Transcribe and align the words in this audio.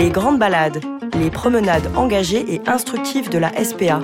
Les 0.00 0.08
grandes 0.08 0.38
balades, 0.38 0.80
les 1.18 1.28
promenades 1.28 1.90
engagées 1.94 2.54
et 2.54 2.62
instructives 2.66 3.28
de 3.28 3.36
la 3.36 3.52
SPA. 3.62 4.00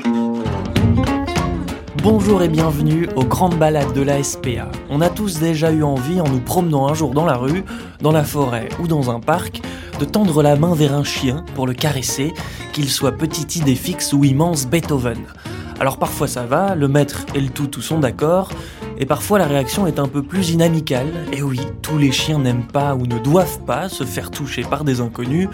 Bonjour 2.03 2.42
et 2.42 2.49
bienvenue 2.49 3.08
aux 3.17 3.24
grandes 3.24 3.58
balades 3.58 3.95
de 3.95 4.03
la 4.03 4.22
SPA. 4.22 4.71
On 4.90 5.01
a 5.01 5.09
tous 5.09 5.38
déjà 5.38 5.72
eu 5.72 5.82
envie, 5.82 6.21
en 6.21 6.29
nous 6.29 6.40
promenant 6.40 6.87
un 6.87 6.92
jour 6.92 7.14
dans 7.14 7.24
la 7.24 7.38
rue, 7.38 7.64
dans 8.03 8.13
la 8.13 8.24
forêt 8.24 8.69
ou 8.78 8.88
dans 8.88 9.10
un 9.10 9.21
parc, 9.21 9.63
de 9.99 10.04
tendre 10.04 10.42
la 10.42 10.56
main 10.56 10.74
vers 10.74 10.92
un 10.92 11.03
chien 11.03 11.46
pour 11.54 11.67
le 11.67 11.72
caresser, 11.72 12.35
qu'il 12.74 12.90
soit 12.90 13.13
petit 13.13 13.58
idée 13.58 13.74
fixe 13.74 14.13
ou 14.13 14.22
immense 14.22 14.67
Beethoven. 14.67 15.24
Alors 15.81 15.97
parfois 15.97 16.28
ça 16.28 16.42
va, 16.42 16.74
le 16.74 16.88
maître 16.88 17.24
et 17.34 17.41
le 17.41 17.48
toutou 17.48 17.80
sont 17.80 18.01
d'accord, 18.01 18.51
et 18.98 19.06
parfois 19.06 19.38
la 19.38 19.47
réaction 19.47 19.87
est 19.87 19.98
un 19.98 20.09
peu 20.09 20.23
plus 20.23 20.51
inamicale. 20.51 21.12
Et 21.33 21.42
oui, 21.42 21.60
tous 21.83 21.98
les 21.98 22.12
chiens 22.12 22.38
n'aiment 22.38 22.66
pas 22.66 22.95
ou 22.95 23.06
ne 23.06 23.19
doivent 23.19 23.60
pas 23.64 23.88
se 23.88 24.05
faire 24.05 24.30
toucher 24.30 24.62
par 24.62 24.84
des 24.84 25.00
inconnus, 25.00 25.48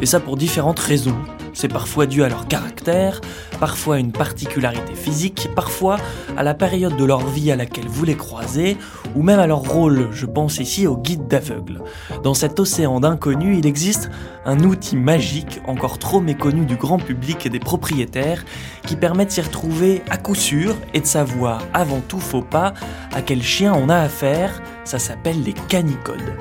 et 0.00 0.06
ça 0.06 0.20
pour 0.20 0.36
différentes 0.36 0.78
raisons. 0.78 1.16
C'est 1.52 1.68
parfois 1.68 2.06
dû 2.06 2.22
à 2.22 2.28
leur 2.28 2.48
caractère, 2.48 3.20
parfois 3.58 3.96
à 3.96 3.98
une 3.98 4.12
particularité 4.12 4.94
physique, 4.94 5.48
parfois 5.54 5.96
à 6.36 6.42
la 6.42 6.52
période 6.52 6.96
de 6.96 7.04
leur 7.04 7.26
vie 7.26 7.50
à 7.50 7.56
laquelle 7.56 7.88
vous 7.88 8.04
les 8.04 8.16
croisez, 8.16 8.76
ou 9.16 9.22
même 9.22 9.40
à 9.40 9.46
leur 9.46 9.60
rôle, 9.60 10.08
je 10.12 10.26
pense 10.26 10.58
ici 10.58 10.86
au 10.86 10.96
guide 10.96 11.26
d'aveugle. 11.26 11.80
Dans 12.22 12.34
cet 12.34 12.60
océan 12.60 13.00
d'inconnus, 13.00 13.58
il 13.58 13.66
existe 13.66 14.10
un 14.44 14.60
outil 14.60 14.96
magique, 14.96 15.60
encore 15.66 15.98
trop 15.98 16.20
méconnu 16.20 16.66
du 16.66 16.76
grand 16.76 16.98
public 16.98 17.46
et 17.46 17.50
des 17.50 17.58
propriétaires, 17.58 18.44
qui 18.86 18.94
permet 18.94 19.24
de 19.24 19.30
s'y 19.30 19.40
retrouver 19.40 20.02
à 20.10 20.18
coup 20.18 20.34
sûr 20.34 20.76
et 20.92 21.00
de 21.00 21.06
savoir 21.06 21.62
avant 21.72 22.00
tout 22.06 22.20
faux 22.20 22.42
pas 22.42 22.74
à 23.14 23.22
quel 23.22 23.42
chien 23.42 23.72
on 23.74 23.88
a 23.88 23.96
affaire, 23.96 24.62
ça 24.84 24.98
s'appelle 24.98 25.42
les 25.42 25.54
canicodes. 25.54 26.34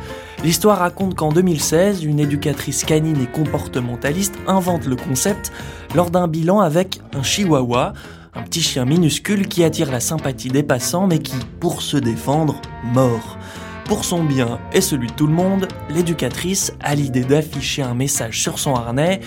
L'histoire 0.43 0.79
raconte 0.79 1.15
qu'en 1.15 1.31
2016, 1.31 2.03
une 2.03 2.19
éducatrice 2.19 2.83
canine 2.83 3.21
et 3.21 3.25
comportementaliste 3.25 4.35
invente 4.47 4.85
le 4.85 4.97
concept 4.97 5.51
lors 5.95 6.11
d'un 6.11 6.27
bilan 6.27 6.59
avec 6.59 6.99
un 7.15 7.23
chihuahua, 7.23 7.93
un 8.35 8.43
petit 8.43 8.61
chien 8.61 8.85
minuscule 8.85 9.47
qui 9.47 9.63
attire 9.63 9.91
la 9.91 9.99
sympathie 9.99 10.49
des 10.49 10.63
passants 10.63 11.07
mais 11.07 11.19
qui, 11.19 11.37
pour 11.59 11.81
se 11.81 11.97
défendre, 11.97 12.61
mord. 12.83 13.37
Pour 13.85 14.03
son 14.03 14.23
bien 14.23 14.59
et 14.73 14.81
celui 14.81 15.07
de 15.07 15.13
tout 15.13 15.27
le 15.27 15.33
monde, 15.33 15.67
l'éducatrice 15.89 16.73
a 16.81 16.95
l'idée 16.95 17.23
d'afficher 17.23 17.83
un 17.83 17.93
message 17.93 18.41
sur 18.41 18.57
son 18.57 18.73
harnais 18.73 19.21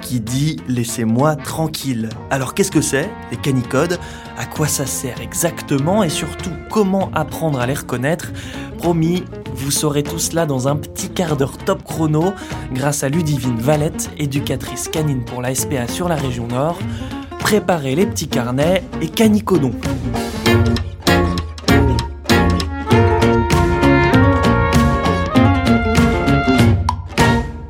qui 0.00 0.20
dit 0.20 0.56
Laissez-moi 0.68 1.34
tranquille. 1.34 2.08
Alors 2.30 2.54
qu'est-ce 2.54 2.70
que 2.70 2.80
c'est, 2.80 3.10
les 3.32 3.36
canicodes? 3.36 3.98
À 4.38 4.46
quoi 4.46 4.68
ça 4.68 4.86
sert 4.86 5.20
exactement 5.20 6.04
Et 6.04 6.10
surtout, 6.10 6.52
comment 6.70 7.10
apprendre 7.12 7.58
à 7.58 7.66
les 7.66 7.74
reconnaître? 7.74 8.32
Promis, 8.78 9.24
vous 9.52 9.72
saurez 9.72 10.04
tout 10.04 10.18
cela 10.20 10.46
dans 10.46 10.68
un 10.68 10.76
petit 10.76 11.08
quart 11.08 11.36
d'heure 11.36 11.58
top 11.58 11.82
chrono 11.82 12.32
grâce 12.72 13.02
à 13.02 13.08
Ludivine 13.08 13.58
Valette, 13.58 14.10
éducatrice 14.18 14.88
canine 14.88 15.24
pour 15.24 15.42
la 15.42 15.54
SPA 15.54 15.88
sur 15.88 16.08
la 16.08 16.16
région 16.16 16.46
Nord. 16.46 16.78
Préparez 17.44 17.94
les 17.94 18.06
petits 18.06 18.26
carnets 18.26 18.82
et 19.02 19.08
canicodons. 19.08 19.74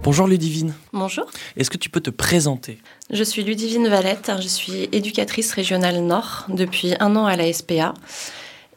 Bonjour 0.04 0.28
Ludivine. 0.28 0.74
Bonjour. 0.92 1.26
Est-ce 1.56 1.70
que 1.70 1.76
tu 1.76 1.90
peux 1.90 2.00
te 2.00 2.10
présenter? 2.10 2.78
Je 3.10 3.24
suis 3.24 3.42
Ludivine 3.42 3.88
Valette, 3.88 4.30
je 4.40 4.46
suis 4.46 4.88
éducatrice 4.92 5.52
régionale 5.52 6.02
Nord 6.02 6.46
depuis 6.50 6.94
un 7.00 7.16
an 7.16 7.26
à 7.26 7.34
la 7.34 7.52
SPA. 7.52 7.94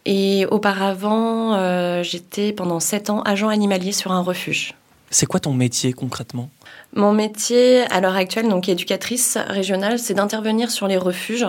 Et 0.05 0.47
auparavant, 0.49 1.53
euh, 1.53 2.01
j'étais 2.01 2.53
pendant 2.53 2.79
sept 2.79 3.11
ans 3.11 3.21
agent 3.21 3.49
animalier 3.49 3.91
sur 3.91 4.11
un 4.13 4.21
refuge. 4.21 4.73
C'est 5.09 5.25
quoi 5.25 5.39
ton 5.39 5.53
métier 5.53 5.93
concrètement? 5.93 6.49
Mon 6.93 7.13
métier 7.13 7.81
à 7.91 8.01
l'heure 8.01 8.15
actuelle, 8.15 8.49
donc 8.49 8.67
éducatrice 8.67 9.37
régionale, 9.47 9.99
c'est 9.99 10.13
d'intervenir 10.13 10.71
sur 10.71 10.87
les 10.87 10.97
refuges 10.97 11.47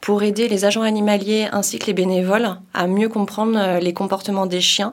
pour 0.00 0.22
aider 0.22 0.48
les 0.48 0.64
agents 0.64 0.82
animaliers 0.82 1.48
ainsi 1.52 1.78
que 1.78 1.86
les 1.86 1.92
bénévoles 1.92 2.56
à 2.74 2.86
mieux 2.86 3.08
comprendre 3.08 3.58
euh, 3.58 3.80
les 3.80 3.92
comportements 3.92 4.46
des 4.46 4.60
chiens 4.60 4.92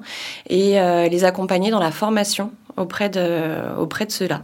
et 0.50 0.80
euh, 0.80 1.08
les 1.08 1.24
accompagner 1.26 1.70
dans 1.70 1.80
la 1.80 1.92
formation 1.92 2.52
auprès 2.76 3.10
de, 3.10 3.78
auprès 3.78 4.06
de 4.06 4.12
ceux-là. 4.12 4.42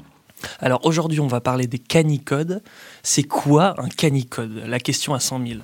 Alors 0.60 0.86
aujourd'hui, 0.86 1.20
on 1.20 1.28
va 1.28 1.42
parler 1.42 1.68
des 1.68 1.80
canicodes. 1.80 2.62
C'est 3.02 3.24
quoi 3.24 3.76
un 3.78 3.88
canicode? 3.88 4.64
La 4.68 4.80
question 4.80 5.14
à 5.14 5.20
100 5.20 5.48
000. 5.48 5.60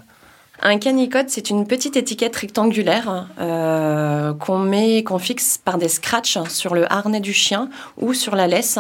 Un 0.62 0.78
canicode, 0.78 1.30
c'est 1.30 1.50
une 1.50 1.66
petite 1.66 1.96
étiquette 1.96 2.36
rectangulaire 2.36 3.28
euh, 3.40 4.34
qu'on 4.34 4.60
met, 4.60 5.04
qu'on 5.04 5.20
fixe 5.20 5.58
par 5.58 5.78
des 5.78 5.88
scratchs 5.88 6.38
sur 6.50 6.76
le 6.76 6.92
harnais 6.92 7.22
du 7.22 7.34
chien 7.34 7.70
ou 7.98 8.14
sur 8.14 8.36
la 8.36 8.48
laisse, 8.48 8.78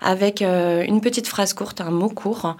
avec 0.00 0.42
euh, 0.42 0.84
une 0.86 1.00
petite 1.00 1.28
phrase 1.28 1.54
courte, 1.54 1.80
un 1.80 1.90
mot 1.90 2.08
court. 2.08 2.56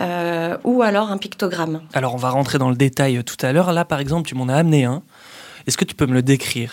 Euh, 0.00 0.56
ou 0.64 0.82
alors 0.82 1.12
un 1.12 1.18
pictogramme. 1.18 1.80
Alors 1.92 2.14
on 2.14 2.18
va 2.18 2.30
rentrer 2.30 2.58
dans 2.58 2.68
le 2.68 2.74
détail 2.74 3.22
tout 3.22 3.36
à 3.46 3.52
l'heure. 3.52 3.72
Là 3.72 3.84
par 3.84 4.00
exemple 4.00 4.28
tu 4.28 4.34
m'en 4.34 4.48
as 4.48 4.56
amené 4.56 4.82
un. 4.82 5.04
Est-ce 5.66 5.78
que 5.78 5.84
tu 5.84 5.94
peux 5.94 6.06
me 6.06 6.14
le 6.14 6.22
décrire? 6.22 6.72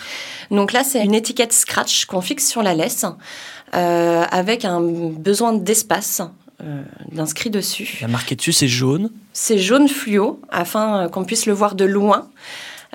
Donc 0.50 0.72
là, 0.72 0.84
c'est 0.84 1.02
une 1.02 1.14
étiquette 1.14 1.52
scratch 1.52 2.04
qu'on 2.04 2.20
fixe 2.20 2.46
sur 2.48 2.62
la 2.62 2.74
laisse 2.74 3.06
euh, 3.74 4.24
avec 4.30 4.64
un 4.64 4.80
besoin 4.80 5.52
d'espace 5.54 6.20
d'inscrit 7.10 7.50
dessus. 7.50 7.98
La 8.00 8.08
marqué 8.08 8.36
dessus, 8.36 8.52
c'est 8.52 8.68
jaune. 8.68 9.10
C'est 9.32 9.58
jaune 9.58 9.88
fluo 9.88 10.40
afin 10.50 11.08
qu'on 11.08 11.24
puisse 11.24 11.46
le 11.46 11.52
voir 11.52 11.74
de 11.74 11.84
loin. 11.84 12.28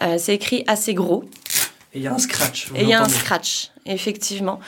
Euh, 0.02 0.16
c'est 0.18 0.36
écrit 0.36 0.64
assez 0.68 0.94
gros. 0.94 1.24
Et 1.94 2.00
il 2.00 2.02
y 2.04 2.08
a 2.08 2.14
un 2.14 2.20
scratch. 2.20 2.68
Et 2.76 2.84
il 2.84 2.90
y 2.90 2.94
a 2.94 3.02
un 3.02 3.10
scratch, 3.10 3.72
effectivement, 3.86 4.60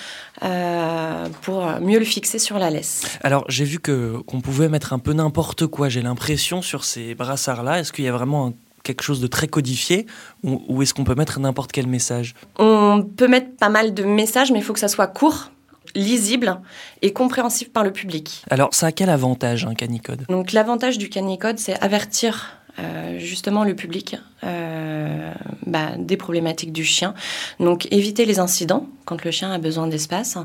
euh, 0.44 1.28
pour 1.42 1.64
mieux 1.82 2.00
le 2.00 2.06
fixer 2.06 2.40
sur 2.40 2.58
la 2.58 2.70
laisse. 2.70 3.04
Alors, 3.22 3.46
j'ai 3.50 3.66
vu 3.66 3.80
que 3.80 4.18
qu'on 4.26 4.42
pouvait 4.42 4.70
mettre 4.70 4.94
un 4.94 5.00
peu 5.00 5.14
n'importe 5.14 5.68
quoi. 5.68 5.90
J'ai 5.90 6.02
l'impression 6.02 6.62
sur 6.62 6.84
ces 6.84 7.16
brassards-là. 7.16 7.80
Est-ce 7.80 7.94
qu'il 7.94 8.06
y 8.06 8.08
a 8.08 8.14
vraiment 8.14 8.48
un 8.48 8.54
quelque 8.84 9.04
chose 9.04 9.20
de 9.20 9.28
très 9.28 9.48
codifié? 9.48 10.08
Ou, 10.44 10.64
ou 10.68 10.82
est-ce 10.82 10.94
qu'on 10.94 11.04
peut 11.04 11.14
mettre 11.14 11.40
n'importe 11.40 11.72
quel 11.72 11.86
message? 11.86 12.34
On 12.58 13.04
peut 13.04 13.28
mettre 13.28 13.56
pas 13.58 13.70
mal 13.70 13.94
de 13.94 14.04
messages, 14.04 14.52
mais 14.52 14.60
il 14.60 14.64
faut 14.64 14.74
que 14.74 14.80
ça 14.80 14.88
soit 14.88 15.08
court 15.08 15.52
lisible 15.96 16.60
et 17.02 17.14
compréhensible 17.14 17.72
par 17.72 17.84
le 17.84 17.92
public. 17.92 18.44
Alors, 18.50 18.70
ça 18.74 18.88
a 18.88 18.92
quel 18.92 19.10
avantage 19.10 19.66
un 19.66 19.74
canicode? 19.74 20.26
Donc, 20.30 20.52
l'avantage 20.52 20.98
du 20.98 21.10
canicode, 21.10 21.60
c'est 21.60 21.80
avertir 21.82 22.56
euh, 22.80 23.20
justement 23.20 23.64
le 23.64 23.76
public 23.76 24.18
euh, 24.44 25.34
bah, 25.66 25.92
des 25.98 26.18
problématiques 26.18 26.72
du 26.72 26.84
chien. 26.84 27.14
Donc, 27.60 27.88
éviter 27.92 28.26
les 28.26 28.40
incidents 28.40 28.88
quand 29.06 29.24
le 29.24 29.32
chien 29.32 29.52
a 29.52 29.58
besoin 29.58 29.88
d'espace 29.88 30.38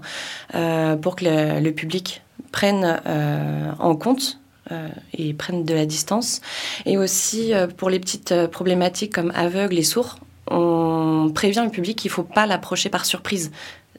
euh, 0.55 0.97
pour 0.97 1.16
que 1.16 1.25
le, 1.25 1.61
le 1.61 1.72
public 1.72 2.22
prenne 2.50 3.00
en 3.78 3.97
compte 3.97 4.38
euh, 4.72 4.88
et 5.12 5.34
prenne 5.34 5.65
de 5.65 5.75
la 5.75 5.84
distance. 5.84 6.41
Et 6.87 6.97
aussi 6.97 7.53
euh, 7.53 7.66
pour 7.66 7.91
les 7.91 8.00
petites 8.00 8.32
euh, 8.32 8.49
problématiques 8.49 9.12
comme 9.12 9.31
aveugles 9.34 9.76
et 9.76 9.82
sourds, 9.82 10.19
on 10.50 11.31
prévient 11.34 11.62
le 11.65 11.71
public 11.71 11.99
qu'il 11.99 12.11
ne 12.11 12.15
faut 12.15 12.22
pas 12.22 12.47
l'approcher 12.47 12.88
par 12.88 13.05
surprise. 13.05 13.53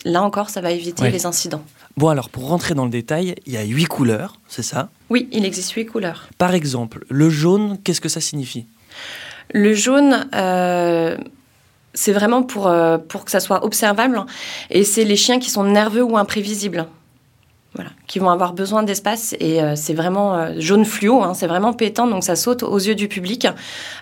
Là 0.05 0.21
encore, 0.21 0.51
ça 0.51 0.61
va 0.61 0.71
éviter 0.71 1.09
les 1.09 1.25
incidents. 1.25 1.63
Bon, 1.97 2.09
alors 2.09 2.29
pour 2.29 2.47
rentrer 2.47 2.75
dans 2.75 2.85
le 2.85 2.91
détail, 2.91 3.35
il 3.47 3.53
y 3.53 3.57
a 3.57 3.63
huit 3.63 3.85
couleurs, 3.85 4.39
c'est 4.47 4.63
ça? 4.63 4.89
Oui, 5.09 5.27
il 5.31 5.45
existe 5.45 5.71
huit 5.71 5.87
couleurs. 5.87 6.29
Par 6.37 6.53
exemple, 6.53 7.05
le 7.09 7.29
jaune, 7.31 7.79
qu'est-ce 7.83 8.01
que 8.01 8.09
ça 8.09 8.21
signifie? 8.21 8.67
Le 9.51 9.73
jaune, 9.73 10.27
euh, 10.35 11.17
c'est 11.95 12.11
vraiment 12.11 12.43
pour, 12.43 12.67
euh, 12.67 12.99
pour 12.99 13.25
que 13.25 13.31
ça 13.31 13.39
soit 13.39 13.65
observable. 13.65 14.23
Et 14.69 14.83
c'est 14.83 15.05
les 15.05 15.15
chiens 15.15 15.39
qui 15.39 15.49
sont 15.49 15.63
nerveux 15.63 16.03
ou 16.03 16.17
imprévisibles. 16.17 16.85
Voilà, 17.73 17.89
qui 18.07 18.19
vont 18.19 18.29
avoir 18.29 18.53
besoin 18.53 18.83
d'espace. 18.83 19.35
Et 19.39 19.61
euh, 19.61 19.75
c'est 19.75 19.95
vraiment 19.95 20.59
jaune 20.59 20.85
fluo, 20.85 21.23
hein, 21.23 21.33
c'est 21.33 21.47
vraiment 21.47 21.73
pétant, 21.73 22.05
donc 22.07 22.23
ça 22.23 22.35
saute 22.35 22.61
aux 22.61 22.77
yeux 22.77 22.95
du 22.95 23.07
public 23.07 23.47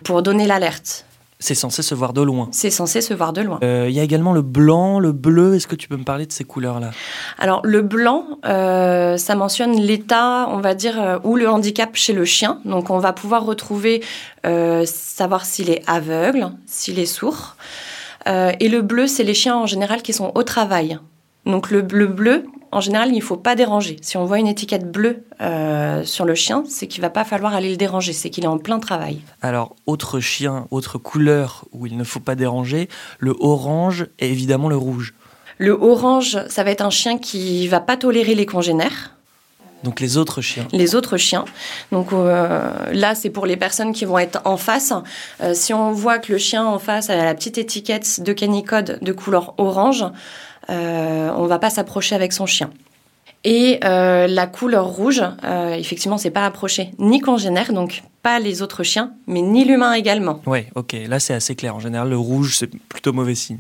pour 0.04 0.22
donner 0.22 0.48
l'alerte. 0.48 1.06
C'est 1.44 1.56
censé 1.56 1.82
se 1.82 1.94
voir 1.94 2.14
de 2.14 2.22
loin. 2.22 2.48
C'est 2.52 2.70
censé 2.70 3.02
se 3.02 3.14
voir 3.14 3.34
de 3.34 3.42
loin. 3.42 3.60
Euh, 3.66 3.88
Il 3.90 3.94
y 3.94 4.00
a 4.00 4.04
également 4.04 4.32
le 4.32 4.42
blanc, 4.42 5.02
le 5.02 5.12
bleu. 5.12 5.56
Est-ce 5.56 5.68
que 5.68 5.76
tu 5.76 5.90
peux 5.90 5.98
me 5.98 6.06
parler 6.06 6.26
de 6.26 6.32
ces 6.32 6.46
couleurs-là? 6.46 6.92
Alors 7.38 7.60
le 7.66 7.82
blanc, 7.82 8.40
euh, 8.46 9.18
ça 9.18 9.36
mentionne 9.36 9.78
l'état, 9.78 10.48
on 10.50 10.62
va 10.62 10.74
dire, 10.74 11.02
euh, 11.02 11.20
ou 11.26 11.36
le 11.36 11.50
handicap 11.50 11.90
chez 11.96 12.14
le 12.14 12.24
chien. 12.24 12.62
Donc 12.64 12.90
on 12.90 12.98
va 12.98 13.12
pouvoir 13.12 13.44
retrouver, 13.44 14.02
euh, 14.46 14.86
savoir 14.86 15.44
s'il 15.44 15.70
est 15.70 15.84
aveugle, 15.86 16.50
s'il 16.66 16.98
est 16.98 17.06
sourd. 17.06 17.58
Et 18.26 18.70
le 18.70 18.82
bleu, 18.82 19.08
c'est 19.08 19.26
les 19.26 19.34
chiens 19.34 19.58
en 19.58 19.66
général 19.66 20.02
qui 20.02 20.14
sont 20.14 20.32
au 20.36 20.44
travail. 20.44 20.98
Donc 21.46 21.72
le 21.72 21.82
bleu 21.82 22.08
bleu, 22.08 22.46
en 22.74 22.82
général, 22.82 23.10
il 23.10 23.18
ne 23.18 23.22
faut 23.22 23.38
pas 23.38 23.56
déranger. 23.56 23.98
Si 24.02 24.18
on 24.18 24.26
voit 24.26 24.40
une 24.40 24.48
étiquette 24.48 24.92
bleue 24.92 25.24
euh, 25.42 26.04
sur 26.04 26.26
le 26.26 26.36
chien, 26.36 26.64
c'est 26.68 26.88
qu'il 26.88 27.02
va 27.02 27.10
pas 27.10 27.24
falloir 27.24 27.54
aller 27.54 27.70
le 27.70 27.78
déranger, 27.78 28.14
c'est 28.14 28.30
qu'il 28.30 28.44
est 28.44 28.48
en 28.48 28.58
plein 28.58 28.80
travail. 28.80 29.22
Alors, 29.42 29.76
autre 29.86 30.20
chien, 30.20 30.68
autre 30.72 30.98
couleur 30.98 31.66
où 31.72 31.86
il 31.86 31.98
ne 31.98 32.04
faut 32.04 32.20
pas 32.20 32.36
déranger, 32.36 32.90
le 33.20 33.36
orange 33.40 34.08
et 34.20 34.30
évidemment 34.30 34.70
le 34.70 34.78
rouge. 34.78 35.14
Le 35.60 35.72
orange, 35.72 36.40
ça 36.50 36.64
va 36.64 36.72
être 36.72 36.84
un 36.84 36.90
chien 36.90 37.20
qui 37.20 37.68
va 37.68 37.80
pas 37.80 37.96
tolérer 37.96 38.34
les 38.34 38.48
congénères. 38.48 39.12
Donc 39.84 40.00
les 40.00 40.18
autres 40.18 40.42
chiens. 40.42 40.66
les 40.72 40.96
autres 40.96 41.18
chiens. 41.18 41.44
Donc 41.92 42.14
euh, 42.14 42.72
là, 42.94 43.16
c'est 43.16 43.30
pour 43.30 43.46
les 43.46 43.58
personnes 43.58 43.92
qui 43.92 44.06
vont 44.06 44.18
être 44.18 44.42
en 44.46 44.56
face. 44.56 44.94
Euh, 45.42 45.54
si 45.54 45.74
on 45.74 45.92
voit 45.92 46.20
que 46.20 46.32
le 46.32 46.38
chien 46.38 46.66
en 46.66 46.80
face 46.80 47.10
a 47.10 47.18
la 47.18 47.36
petite 47.36 47.58
étiquette 47.58 48.22
de 48.24 48.32
canicode 48.32 49.00
de 49.02 49.12
couleur 49.12 49.54
orange, 49.58 50.06
euh, 50.70 51.32
on 51.36 51.46
va 51.46 51.60
pas 51.60 51.70
s'approcher 51.70 52.16
avec 52.16 52.34
son 52.34 52.46
chien. 52.46 52.70
Et 53.44 53.80
euh, 53.84 54.28
la 54.28 54.48
couleur 54.48 54.88
rouge, 54.88 55.22
euh, 55.44 55.74
effectivement, 55.74 56.18
c'est 56.18 56.32
pas 56.32 56.46
approché 56.46 56.92
ni 56.98 57.20
congénère, 57.20 57.74
donc 57.74 58.04
pas 58.22 58.40
les 58.40 58.62
autres 58.62 58.84
chiens, 58.84 59.12
mais 59.28 59.42
ni 59.42 59.66
l'humain 59.66 59.94
également. 59.94 60.42
Ouais, 60.46 60.68
ok, 60.76 60.96
là 61.08 61.20
c'est 61.20 61.34
assez 61.34 61.56
clair. 61.56 61.76
En 61.76 61.80
général, 61.80 62.10
le 62.10 62.18
rouge, 62.18 62.56
c'est 62.58 62.70
plutôt 62.88 63.12
mauvais 63.12 63.36
signe. 63.36 63.60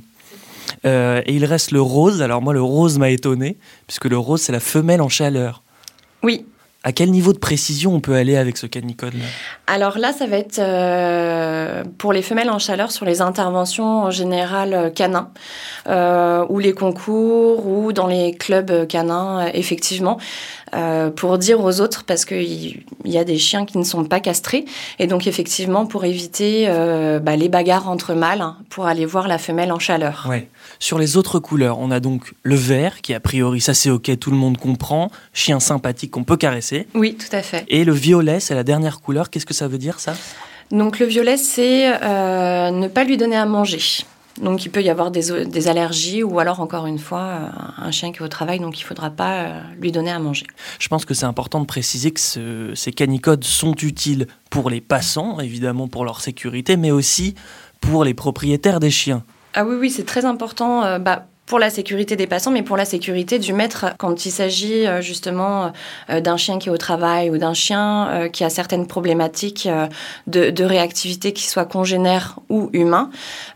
Euh, 0.86 1.22
et 1.26 1.34
il 1.34 1.44
reste 1.44 1.72
le 1.72 1.82
rose. 1.82 2.22
Alors 2.22 2.42
moi, 2.42 2.54
le 2.54 2.62
rose 2.62 2.98
m'a 2.98 3.10
étonné, 3.10 3.58
puisque 3.88 4.06
le 4.06 4.18
rose, 4.18 4.42
c'est 4.42 4.54
la 4.54 4.62
femelle 4.62 5.02
en 5.02 5.10
chaleur. 5.10 5.64
Oui, 6.24 6.46
À 6.86 6.92
quel 6.92 7.12
niveau 7.12 7.32
de 7.32 7.38
précision 7.38 7.94
on 7.94 8.02
peut 8.02 8.16
aller 8.16 8.36
avec 8.36 8.58
ce 8.58 8.66
canicode 8.66 9.14
là 9.14 9.26
Alors 9.68 9.98
là, 9.98 10.12
ça 10.12 10.28
va 10.28 10.36
être 10.36 10.60
euh, 10.60 11.84
pour 11.98 12.12
les 12.12 12.22
femelles 12.22 12.50
en 12.50 12.60
chaleur 12.60 12.92
sur 12.92 13.06
les 13.06 13.22
interventions 13.22 14.04
en 14.04 14.12
général 14.12 14.74
euh, 14.74 14.90
canins, 14.90 15.30
euh, 15.88 16.46
ou 16.50 16.60
les 16.60 16.74
concours, 16.74 17.66
ou 17.66 17.94
dans 17.94 18.08
les 18.08 18.34
clubs 18.34 18.86
canins, 18.88 19.48
effectivement, 19.54 20.18
euh, 20.74 21.10
pour 21.10 21.38
dire 21.38 21.64
aux 21.64 21.80
autres, 21.80 22.04
parce 22.04 22.26
qu'il 22.26 22.44
y, 22.44 22.84
y 23.06 23.18
a 23.18 23.24
des 23.24 23.38
chiens 23.38 23.66
qui 23.66 23.78
ne 23.78 23.86
sont 23.86 24.04
pas 24.04 24.20
castrés, 24.20 24.66
et 25.00 25.08
donc 25.08 25.26
effectivement 25.26 25.86
pour 25.86 26.04
éviter 26.04 26.68
bah, 27.22 27.38
les 27.38 27.48
bagarres 27.48 27.90
entre 27.90 28.14
mâles, 28.14 28.42
hein, 28.42 28.58
pour 28.70 28.88
aller 28.88 29.06
voir 29.06 29.30
la 29.30 29.38
femelle 29.38 29.72
en 29.72 29.80
chaleur. 29.80 30.26
Ouais. 30.30 30.50
Sur 30.80 31.00
les 31.00 31.16
autres 31.16 31.40
couleurs, 31.40 31.80
on 31.80 31.92
a 31.92 32.02
donc 32.02 32.34
le 32.44 32.56
vert, 32.56 33.02
qui 33.02 33.14
a 33.14 33.22
priori, 33.22 33.62
ça 33.62 33.74
c'est 33.74 33.90
ok, 33.90 34.20
tout 34.20 34.32
le 34.32 34.38
monde 34.38 34.58
comprend, 34.58 35.10
chien 35.34 35.62
sympathique 35.62 36.12
qu'on 36.12 36.26
peut 36.26 36.38
caresser. 36.38 36.73
Oui, 36.94 37.16
tout 37.16 37.34
à 37.36 37.42
fait. 37.42 37.66
Et 37.68 37.84
le 37.86 37.94
violet, 37.94 38.40
c'est 38.40 38.56
la 38.56 38.64
dernière 38.64 39.00
couleur. 39.02 39.30
Qu'est-ce 39.30 39.46
que 39.46 39.54
ça 39.54 39.68
veut 39.68 39.78
dire 39.78 40.00
ça? 40.00 40.14
Donc 40.72 41.00
le 41.00 41.06
violet, 41.06 41.38
c'est 41.38 41.88
euh, 42.04 42.72
ne 42.72 42.88
pas 42.88 43.04
lui 43.04 43.18
donner 43.18 43.36
à 43.36 43.46
manger. 43.46 43.82
Donc 44.42 44.66
il 44.66 44.70
peut 44.70 44.82
y 44.82 44.90
avoir 44.90 45.12
des, 45.12 45.46
des 45.46 45.68
allergies 45.68 46.24
ou 46.24 46.40
alors 46.40 46.60
encore 46.60 46.88
une 46.88 46.98
fois 46.98 47.20
euh, 47.22 47.48
un 47.86 47.92
chien 47.92 48.12
qui 48.12 48.18
est 48.18 48.22
au 48.24 48.28
travail 48.28 48.60
donc 48.60 48.80
il 48.80 48.84
faudra 48.84 49.12
pas 49.12 49.34
euh, 49.44 49.62
lui 49.80 49.92
donner 49.92 50.10
à 50.10 50.18
manger. 50.18 50.48
Je 50.80 50.88
pense 50.88 51.06
que 51.06 51.14
c'est 51.14 51.28
important 51.28 51.60
de 51.60 51.68
préciser 51.68 52.10
que 52.10 52.20
ce- 52.20 52.72
ces 52.74 52.92
canicodes 52.92 53.44
sont 53.44 53.76
utiles 53.76 54.26
pour 54.50 54.72
les 54.72 54.82
passants, 54.82 55.40
évidemment 55.40 55.88
pour 55.88 56.04
leur 56.04 56.20
sécurité, 56.22 56.78
mais 56.78 56.90
aussi 56.90 57.36
pour 57.80 58.04
les 58.04 58.16
propriétaires 58.16 58.80
des 58.80 58.90
chiens. 58.90 59.22
Ah 59.54 59.66
oui 59.66 59.76
oui 59.80 59.92
c'est 59.92 60.06
très 60.06 60.26
important 60.26 60.84
euh, 60.84 60.98
bah, 60.98 61.28
pour 61.46 61.60
la 61.60 61.70
sécurité 61.70 62.16
des 62.16 62.28
passants 62.28 62.52
mais 62.52 62.64
pour 62.64 62.78
la 62.78 62.86
sécurité 62.86 63.38
du 63.38 63.54
maître 63.54 63.86
quand 63.98 64.26
il 64.26 64.32
s'agit 64.32 64.88
euh, 64.88 65.02
justement 65.02 65.74
euh, 66.10 66.22
d'un 66.22 66.38
chien 66.38 66.58
qui 66.58 66.70
est 66.70 66.72
au 66.72 66.78
travail 66.78 67.30
ou 67.30 67.38
d'un 67.38 67.54
chien 67.54 68.08
euh, 68.08 68.30
qui 68.30 68.44
a 68.44 68.50
certaines 68.50 68.88
problématiques 68.88 69.70
de, 70.28 70.64
réactivité 70.64 71.34
qui 71.34 71.44
soient 71.48 71.66
congénères 71.66 72.40
ou 72.50 72.70
humains 72.72 73.10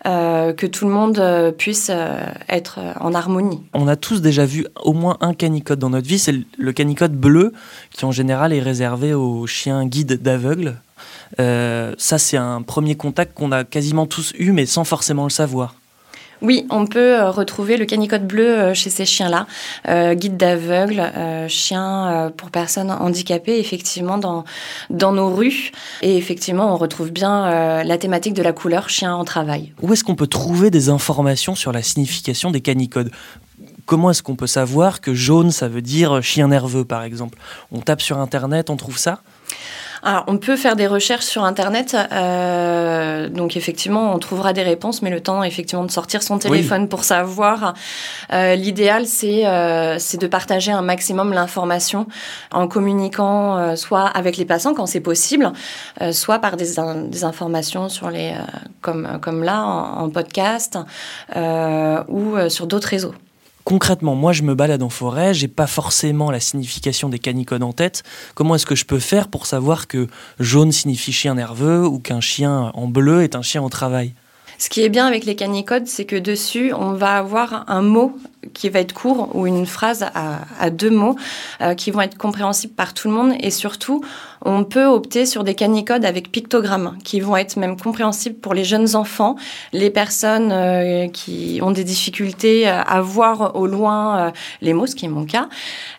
que 0.03 0.65
tout 0.65 0.85
le 0.85 0.91
monde 0.91 1.53
puisse 1.57 1.89
être 2.49 2.79
en 2.99 3.13
harmonie. 3.13 3.61
On 3.73 3.87
a 3.87 3.95
tous 3.95 4.21
déjà 4.21 4.45
vu 4.45 4.67
au 4.83 4.93
moins 4.93 5.17
un 5.21 5.33
canicode 5.33 5.79
dans 5.79 5.89
notre 5.89 6.07
vie, 6.07 6.19
c'est 6.19 6.33
le- 6.57 6.71
canicode 6.73 7.13
bleu, 7.13 7.53
qui 7.91 8.03
en 8.03 8.11
général 8.11 8.51
est 8.51 8.59
réservé 8.59 9.13
aux 9.13 9.47
chiens 9.47 9.85
guides 9.85 10.21
d'aveugles. 10.21 10.75
Ça, 11.37 12.17
c'est 12.17 12.37
un 12.37 12.61
premier 12.61 12.95
contact 12.95 13.33
qu'on 13.33 13.51
a 13.51 13.63
quasiment 13.63 14.05
tous 14.05 14.33
eu, 14.37 14.51
mais 14.51 14.65
sans 14.65 14.83
forcément 14.83 15.23
le 15.23 15.29
savoir. 15.29 15.75
Oui, 16.41 16.67
on 16.69 16.85
peut 16.85 17.15
euh, 17.15 17.31
retrouver 17.31 17.77
le 17.77 17.85
canicode 17.85 18.27
bleu 18.27 18.47
euh, 18.47 18.73
chez 18.73 18.89
ces 18.89 19.05
chiens-là, 19.05 19.47
euh, 19.87 20.13
guide 20.13 20.37
d'aveugle, 20.37 21.11
chien 21.47 22.31
pour 22.37 22.51
personnes 22.51 22.91
handicapées, 22.91 23.59
effectivement, 23.59 24.17
dans, 24.17 24.43
dans 24.89 25.11
nos 25.11 25.33
rues. 25.33 25.71
Et 26.01 26.17
effectivement, 26.17 26.73
on 26.73 26.77
retrouve 26.77 27.11
bien 27.11 27.83
la 27.83 27.97
thématique 27.97 28.33
de 28.33 28.41
la 28.41 28.53
couleur 28.53 28.89
chien 28.89 29.13
en 29.13 29.25
travail. 29.25 29.73
Où 29.81 29.93
est-ce 29.93 30.03
qu'on 30.03 30.15
peut 30.15 30.27
trouver 30.27 30.69
des 30.69 30.89
informations 30.89 31.55
sur 31.55 31.71
la 31.71 31.81
signification 31.81 32.51
des 32.51 32.61
canicodes? 32.61 33.11
Comment 33.85 34.11
est-ce 34.11 34.23
qu'on 34.23 34.35
peut 34.35 34.47
savoir 34.47 35.01
que 35.01 35.13
jaune, 35.13 35.51
ça 35.51 35.67
veut 35.67 35.81
dire 35.81 36.21
chien 36.21 36.49
nerveux, 36.49 36.85
par 36.85 37.03
exemple? 37.03 37.37
On 37.71 37.79
tape 37.79 38.01
sur 38.01 38.17
Internet, 38.17 38.69
on 38.69 38.75
trouve 38.75 38.97
ça? 38.97 39.21
Alors, 40.09 40.23
on 40.27 40.37
peut 40.37 40.55
faire 40.55 40.77
des 40.77 40.87
recherches 40.87 41.25
sur 41.25 41.43
Internet. 41.43 41.97
euh, 42.13 43.27
donc, 43.27 43.57
effectivement, 43.57 44.13
on 44.13 44.19
trouvera 44.19 44.53
des 44.53 44.63
réponses, 44.63 45.01
mais 45.01 45.09
le 45.09 45.19
temps, 45.19 45.43
effectivement, 45.43 45.83
de 45.83 45.91
sortir 45.91 46.23
son 46.23 46.37
téléphone 46.39 46.87
pour 46.87 47.03
savoir. 47.03 47.73
Euh, 48.31 48.55
L'idéal, 48.55 49.05
c'est 49.05 49.45
euh, 49.45 49.99
c'est 49.99 50.17
de 50.21 50.27
partager 50.27 50.71
un 50.71 50.81
maximum 50.81 51.33
l'information 51.33 52.07
en 52.53 52.69
communiquant 52.69 53.75
soit 53.75 54.05
avec 54.05 54.37
les 54.37 54.45
passants 54.45 54.73
quand 54.73 54.85
c'est 54.85 55.01
possible, 55.01 55.51
soit 56.11 56.39
par 56.39 56.55
des, 56.55 56.79
in- 56.79 57.03
des 57.03 57.25
informations 57.25 57.89
sur 57.89 58.09
les, 58.09 58.33
comme, 58.79 59.19
comme 59.21 59.43
là, 59.43 59.61
en, 59.63 60.03
en 60.05 60.09
podcast 60.09 60.77
ou 62.07 62.35
sur 62.49 62.65
d'autres 62.67 62.87
réseaux. 62.87 63.13
Concrètement, 63.67 64.15
moi 64.15 64.31
je 64.31 64.43
me 64.43 64.55
balade 64.55 64.81
en 64.81 64.87
forêt, 64.87 65.33
j'ai 65.33 65.49
pas 65.49 65.67
forcément 65.67 66.31
la 66.31 66.39
signification 66.39 67.09
des 67.09 67.19
canicodes 67.19 67.63
en 67.63 67.73
tête. 67.73 68.03
Comment 68.33 68.55
est-ce 68.55 68.65
que 68.65 68.75
je 68.75 68.85
peux 68.85 68.97
faire 68.97 69.27
pour 69.27 69.45
savoir 69.45 69.89
que 69.89 70.07
jaune 70.39 70.71
signifie 70.71 71.11
chien 71.11 71.35
nerveux 71.35 71.85
ou 71.85 71.99
qu'un 71.99 72.21
chien 72.21 72.71
en 72.73 72.87
bleu 72.87 73.23
est 73.23 73.35
un 73.35 73.41
chien 73.41 73.61
au 73.61 73.67
travail? 73.67 74.13
Ce 74.57 74.69
qui 74.69 74.83
est 74.83 74.89
bien 74.89 75.05
avec 75.05 75.25
les 75.25 75.35
canicodes, 75.35 75.85
c'est 75.85 76.05
que 76.05 76.15
dessus, 76.15 76.71
on 76.73 76.93
va 76.93 77.17
avoir 77.17 77.65
un 77.67 77.81
mot 77.81 78.15
qui 78.53 78.69
va 78.69 78.79
être 78.79 78.93
court 78.93 79.35
ou 79.35 79.47
une 79.47 79.65
phrase 79.65 80.05
à, 80.13 80.39
à 80.59 80.69
deux 80.69 80.89
mots 80.89 81.15
euh, 81.61 81.73
qui 81.73 81.91
vont 81.91 82.01
être 82.01 82.17
compréhensibles 82.17 82.73
par 82.73 82.93
tout 82.93 83.07
le 83.07 83.13
monde. 83.13 83.33
Et 83.39 83.51
surtout, 83.51 84.03
on 84.43 84.63
peut 84.63 84.85
opter 84.85 85.25
sur 85.25 85.43
des 85.43 85.55
canicodes 85.55 86.05
avec 86.05 86.31
pictogrammes 86.31 86.97
qui 87.03 87.19
vont 87.19 87.35
être 87.37 87.57
même 87.57 87.75
compréhensibles 87.79 88.37
pour 88.39 88.53
les 88.53 88.63
jeunes 88.63 88.95
enfants, 88.95 89.35
les 89.73 89.89
personnes 89.89 90.51
euh, 90.51 91.07
qui 91.07 91.59
ont 91.61 91.71
des 91.71 91.83
difficultés 91.83 92.67
à 92.67 93.01
voir 93.01 93.55
au 93.55 93.67
loin 93.67 94.19
euh, 94.19 94.31
les 94.61 94.73
mots, 94.73 94.87
ce 94.87 94.95
qui 94.95 95.05
est 95.05 95.09
mon 95.09 95.25
cas, 95.25 95.49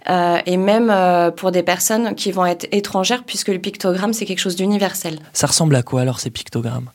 euh, 0.09 0.39
et 0.47 0.57
même 0.57 0.91
euh, 0.91 1.31
pour 1.31 1.51
des 1.51 1.63
personnes 1.63 2.15
qui 2.15 2.33
vont 2.33 2.47
être 2.47 2.67
étrangères 2.73 3.25
puisque 3.25 3.49
le 3.49 3.59
pictogramme, 3.59 4.13
c'est 4.13 4.25
quelque 4.25 4.39
chose 4.39 4.57
d'universel. 4.57 5.19
Ça 5.33 5.47
ressemble 5.47 5.75
à 5.77 5.83
quoi 5.83 6.03
alors 6.03 6.21
ces 6.21 6.31
pictogrammes? 6.31 6.91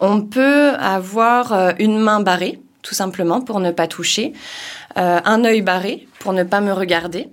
On 0.00 0.20
peut 0.20 0.70
avoir 0.74 1.52
euh, 1.52 1.72
une 1.78 1.98
main 1.98 2.20
barrée, 2.20 2.60
tout 2.86 2.94
simplement, 2.94 3.40
pour 3.40 3.58
ne 3.58 3.72
pas 3.72 3.88
toucher, 3.88 4.32
euh, 4.96 5.18
un 5.24 5.44
œil 5.44 5.60
barré, 5.60 6.06
pour 6.20 6.32
ne 6.32 6.44
pas 6.44 6.60
me 6.60 6.72
regarder, 6.72 7.28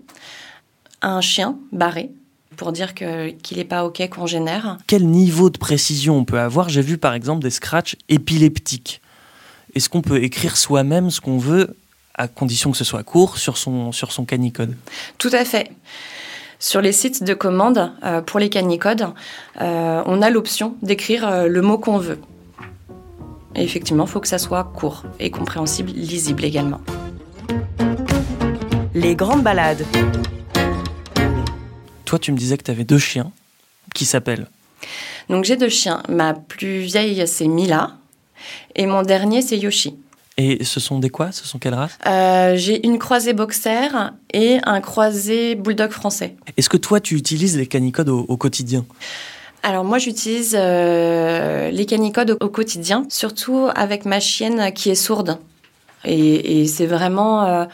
un 1.03 1.21
chien 1.21 1.59
barré, 1.71 2.09
pour 2.57 2.71
dire 2.71 2.95
qu'il 2.95 3.57
n'est 3.57 3.63
pas 3.63 3.85
OK 3.85 4.01
qu'on 4.09 4.25
génère. 4.25 4.79
Quel 4.87 5.05
niveau 5.05 5.51
de 5.51 5.59
précision 5.59 6.17
on 6.17 6.25
peut 6.25 6.39
avoir? 6.39 6.69
J'ai 6.69 6.81
vu 6.81 6.97
par 6.97 7.13
exemple 7.13 7.43
des 7.43 7.51
scratchs 7.51 7.95
épileptiques. 8.09 8.99
Est-ce 9.75 9.89
qu'on 9.89 10.01
peut 10.01 10.23
écrire 10.23 10.57
soi-même 10.57 11.11
ce 11.11 11.21
qu'on 11.21 11.37
veut 11.37 11.75
à 12.15 12.27
condition 12.27 12.71
que 12.71 12.77
ce 12.77 12.83
soit 12.83 13.03
court 13.03 13.37
sur 13.37 13.57
son, 13.57 13.91
sur 13.91 14.11
son 14.11 14.25
canicode? 14.25 14.75
Tout 15.19 15.31
à 15.33 15.45
fait. 15.45 15.71
Sur 16.57 16.81
les 16.81 16.93
sites 16.93 17.23
de 17.23 17.35
commande 17.35 17.91
euh, 18.03 18.21
pour 18.21 18.39
les 18.39 18.49
canicodes, 18.49 19.05
euh, 19.61 20.01
on 20.07 20.23
a 20.23 20.31
l'option 20.31 20.77
d'écrire 20.81 21.47
le 21.47 21.61
mot 21.61 21.77
qu'on 21.77 21.99
veut. 21.99 22.17
Et 23.55 23.63
effectivement, 23.63 24.05
il 24.05 24.09
faut 24.09 24.19
que 24.19 24.27
ça 24.27 24.39
soit 24.39 24.63
court 24.63 25.03
et 25.19 25.29
compréhensible, 25.29 25.91
lisible 25.91 26.43
également. 26.43 26.81
Les 28.93 29.15
grandes 29.15 29.43
balades. 29.43 29.85
Toi 32.05 32.19
tu 32.19 32.31
me 32.31 32.37
disais 32.37 32.57
que 32.57 32.63
tu 32.63 32.71
avais 32.71 32.83
deux 32.83 32.99
chiens 32.99 33.31
qui 33.95 34.05
s'appellent? 34.05 34.47
Donc 35.29 35.45
j'ai 35.45 35.55
deux 35.55 35.69
chiens. 35.69 36.03
Ma 36.09 36.33
plus 36.33 36.79
vieille, 36.79 37.27
c'est 37.27 37.47
Mila. 37.47 37.97
Et 38.75 38.85
mon 38.85 39.03
dernier, 39.03 39.41
c'est 39.41 39.57
Yoshi. 39.57 39.95
Et 40.37 40.63
ce 40.63 40.79
sont 40.79 40.99
des 40.99 41.09
quoi? 41.09 41.31
Ce 41.31 41.45
sont 41.45 41.59
quelles 41.59 41.75
races? 41.75 41.97
Euh, 42.07 42.55
j'ai 42.55 42.85
une 42.85 42.97
croisée 42.97 43.33
boxer 43.33 43.89
et 44.33 44.57
un 44.63 44.81
croisé 44.81 45.55
bulldog 45.55 45.91
français. 45.91 46.35
Est-ce 46.57 46.69
que 46.69 46.77
toi 46.77 46.99
tu 46.99 47.15
utilises 47.15 47.55
les 47.55 47.67
canicodes 47.67 48.09
au, 48.09 48.25
au 48.27 48.35
quotidien? 48.37 48.83
Alors 49.65 49.85
moi 49.85 49.97
j'utilise 49.97 50.57
euh, 50.59 51.71
les 51.71 51.85
canicodes 51.85 52.37
au, 52.41 52.49
quotidien, 52.49 53.05
surtout 53.09 53.69
avec 53.75 54.03
ma 54.03 54.19
chienne 54.19 54.73
qui 54.73 54.89
est 54.89 54.95
sourde. 54.95 55.37
Et, 56.03 56.61
et 56.61 56.67
c'est 56.67 56.85
vraiment 56.85 57.45
euh, 57.45 57.65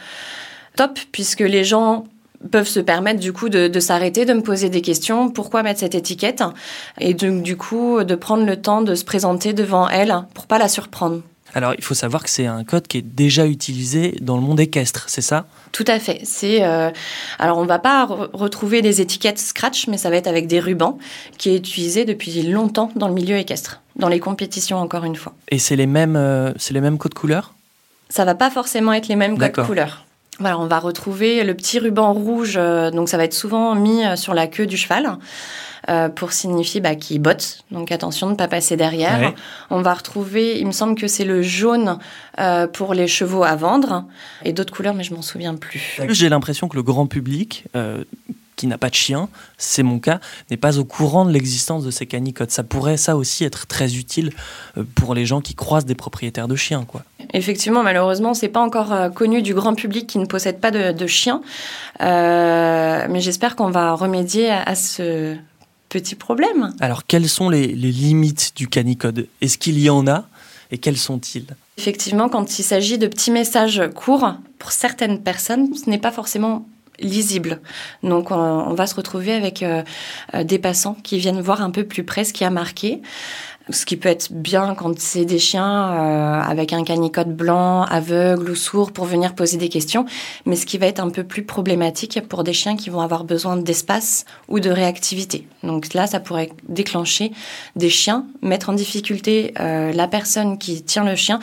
top 0.76 1.00
puisque 1.10 1.40
les 1.40 1.64
gens 1.64 2.04
peuvent 2.52 2.68
se 2.68 2.78
permettre 2.78 3.18
du 3.18 3.32
coup 3.32 3.48
de, 3.48 3.66
de 3.66 3.80
s'arrêter, 3.80 4.24
de 4.24 4.32
me 4.32 4.40
poser 4.40 4.70
des 4.70 4.82
questions, 4.82 5.30
pourquoi 5.30 5.64
mettre 5.64 5.80
cette 5.80 5.96
étiquette? 5.96 6.44
Et 7.00 7.12
donc 7.12 7.42
du 7.42 7.56
coup 7.56 8.04
de 8.04 8.14
prendre 8.14 8.46
le 8.46 8.56
temps 8.56 8.82
de 8.82 8.94
se 8.94 9.04
présenter 9.04 9.52
devant 9.52 9.88
elle 9.88 10.14
pour 10.32 10.46
pas 10.46 10.58
la 10.58 10.68
surprendre. 10.68 11.22
Alors 11.54 11.74
il 11.76 11.84
faut 11.84 11.94
savoir 11.94 12.22
que 12.22 12.30
c'est 12.30 12.46
un 12.46 12.64
code 12.64 12.86
qui 12.86 12.98
est 12.98 13.02
déjà 13.02 13.46
utilisé 13.46 14.16
dans 14.20 14.36
le 14.36 14.42
monde 14.42 14.60
équestre, 14.60 15.04
c'est 15.08 15.20
ça? 15.22 15.46
Tout 15.72 15.84
à 15.86 15.98
fait. 15.98 16.20
C'est 16.24 16.62
euh, 16.62 16.90
alors 17.38 17.58
on 17.58 17.64
va 17.64 17.78
pas 17.78 18.06
re- 18.06 18.30
retrouver 18.32 18.82
des 18.82 19.00
étiquettes 19.00 19.38
scratch, 19.38 19.86
mais 19.88 19.98
ça 19.98 20.10
va 20.10 20.16
être 20.16 20.26
avec 20.26 20.46
des 20.46 20.60
rubans 20.60 20.98
qui 21.38 21.50
est 21.50 21.56
utilisé 21.56 22.04
depuis 22.04 22.42
longtemps 22.42 22.90
dans 22.96 23.08
le 23.08 23.14
milieu 23.14 23.36
équestre, 23.36 23.80
dans 23.96 24.08
les 24.08 24.20
compétitions 24.20 24.78
encore 24.78 25.04
une 25.04 25.16
fois. 25.16 25.34
Et 25.48 25.58
c'est 25.58 25.76
les 25.76 25.86
mêmes, 25.86 26.16
euh, 26.16 26.52
c'est 26.56 26.74
les 26.74 26.80
mêmes 26.80 26.98
codes 26.98 27.14
couleurs? 27.14 27.54
Ça 28.08 28.24
va 28.24 28.34
pas 28.34 28.50
forcément 28.50 28.92
être 28.92 29.08
les 29.08 29.16
mêmes 29.16 29.38
codes 29.38 29.66
couleurs. 29.66 30.04
Voilà, 30.40 30.58
on 30.58 30.66
va 30.66 30.78
retrouver 30.78 31.44
le 31.44 31.54
petit 31.54 31.78
ruban 31.78 32.12
rouge, 32.12 32.54
donc 32.54 33.08
ça 33.08 33.16
va 33.16 33.24
être 33.24 33.34
souvent 33.34 33.74
mis 33.74 34.02
sur 34.16 34.34
la 34.34 34.46
queue 34.46 34.66
du 34.66 34.76
cheval. 34.76 35.18
pour 36.16 36.32
signifier 36.32 36.80
bah, 36.80 36.94
qu'il 36.94 37.20
botte. 37.20 37.64
Donc 37.70 37.92
attention 37.92 38.26
de 38.26 38.32
ne 38.32 38.36
pas 38.36 38.48
passer 38.48 38.76
derrière. 38.76 39.34
On 39.70 39.82
va 39.82 39.94
retrouver, 39.94 40.58
il 40.58 40.66
me 40.66 40.72
semble 40.72 40.94
que 40.94 41.06
c'est 41.06 41.24
le 41.24 41.42
jaune 41.42 41.98
pour 42.72 42.94
les 42.94 43.06
chevaux 43.06 43.44
à 43.44 43.54
vendre 43.56 44.04
et 44.44 44.52
d'autres 44.52 44.74
couleurs, 44.74 44.94
mais 44.94 45.04
je 45.04 45.14
m'en 45.14 45.22
souviens 45.22 45.54
plus. 45.54 46.00
J'ai 46.08 46.28
l'impression 46.28 46.68
que 46.68 46.76
le 46.76 46.82
grand 46.82 47.06
public 47.06 47.64
qui 48.60 48.66
n'a 48.66 48.76
pas 48.76 48.90
de 48.90 48.94
chien, 48.94 49.30
c'est 49.56 49.82
mon 49.82 49.98
cas, 49.98 50.20
n'est 50.50 50.58
pas 50.58 50.78
au 50.78 50.84
courant 50.84 51.24
de 51.24 51.32
l'existence 51.32 51.82
de 51.82 51.90
ces 51.90 52.04
canicodes. 52.04 52.50
Ça 52.50 52.62
pourrait, 52.62 52.98
ça 52.98 53.16
aussi, 53.16 53.42
être 53.42 53.66
très 53.66 53.94
utile 53.94 54.32
euh, 54.76 54.84
pour 54.94 55.14
les 55.14 55.24
gens 55.24 55.40
qui 55.40 55.54
croisent 55.54 55.86
des 55.86 55.94
propriétaires 55.94 56.46
de 56.46 56.56
chiens, 56.56 56.84
quoi. 56.86 57.02
Effectivement, 57.32 57.82
malheureusement, 57.82 58.34
c'est 58.34 58.48
pas 58.48 58.60
encore 58.60 58.92
euh, 58.92 59.08
connu 59.08 59.40
du 59.40 59.54
grand 59.54 59.74
public 59.74 60.06
qui 60.06 60.18
ne 60.18 60.26
possède 60.26 60.60
pas 60.60 60.70
de, 60.70 61.06
chiens, 61.06 61.40
euh, 62.02 63.06
mais 63.08 63.22
j'espère 63.22 63.56
qu'on 63.56 63.70
va 63.70 63.94
remédier 63.94 64.50
à, 64.50 64.74
ce 64.74 65.36
petit 65.88 66.14
problème. 66.14 66.74
Alors, 66.80 67.06
quelles 67.06 67.30
sont 67.30 67.48
les, 67.48 67.68
les 67.68 67.92
limites 67.92 68.52
du 68.56 68.68
canicode? 68.68 69.26
Est-ce 69.40 69.56
qu'il 69.56 69.78
y 69.78 69.88
en 69.88 70.06
a? 70.06 70.26
Et 70.70 70.76
quels 70.76 70.98
sont-ils? 70.98 71.46
Effectivement, 71.78 72.28
quand 72.28 72.58
il 72.58 72.62
s'agit 72.62 72.98
de 72.98 73.06
petits 73.06 73.30
messages 73.30 73.82
courts, 73.94 74.34
pour 74.58 74.70
certaines 74.70 75.22
personnes, 75.22 75.74
ce 75.74 75.88
n'est 75.88 75.98
pas 75.98 76.12
forcément 76.12 76.66
lisible. 77.00 77.60
Donc 78.02 78.30
on, 78.30 78.74
va 78.74 78.86
se 78.86 78.94
retrouver 78.94 79.32
avec 79.32 79.62
euh, 79.62 79.82
euh, 80.34 80.44
des 80.44 80.58
passants 80.58 80.96
qui 81.02 81.18
viennent 81.18 81.40
voir 81.40 81.62
un 81.62 81.70
peu 81.70 81.84
plus 81.84 82.04
près 82.04 82.24
ce 82.24 82.32
qui 82.32 82.44
a 82.44 82.50
marqué. 82.50 83.00
Ce 83.68 83.86
qui 83.86 83.96
peut 83.96 84.08
être 84.08 84.32
bien 84.32 84.74
quand 84.74 84.98
c'est 84.98 85.24
des 85.24 85.38
chiens 85.38 85.92
euh, 85.92 86.40
avec 86.40 86.72
un 86.72 86.82
canicode 86.82 87.36
blanc, 87.36 87.82
aveugle 87.84 88.50
ou 88.50 88.54
sourd 88.56 88.90
pour 88.90 89.04
venir 89.04 89.34
poser 89.34 89.58
des 89.58 89.68
questions, 89.68 90.06
mais 90.44 90.56
ce 90.56 90.66
qui 90.66 90.76
va 90.76 90.86
être 90.86 90.98
un 90.98 91.10
peu 91.10 91.22
plus 91.22 91.44
problématique 91.44 92.20
pour 92.28 92.42
des 92.42 92.52
chiens 92.52 92.74
qui 92.74 92.90
vont 92.90 93.00
avoir 93.00 93.22
besoin 93.22 93.56
d'espace 93.56 94.24
ou 94.48 94.58
de 94.58 94.70
réactivité. 94.70 95.46
Donc 95.62 95.94
là, 95.94 96.08
ça 96.08 96.18
pourrait 96.18 96.50
déclencher 96.68 97.30
des 97.76 97.90
chiens, 97.90 98.26
mettre 98.42 98.70
en 98.70 98.72
difficulté 98.72 99.54
la 99.56 100.08
personne 100.08 100.58
qui 100.58 100.82
tient 100.82 101.04
le 101.04 101.14
chien 101.14 101.38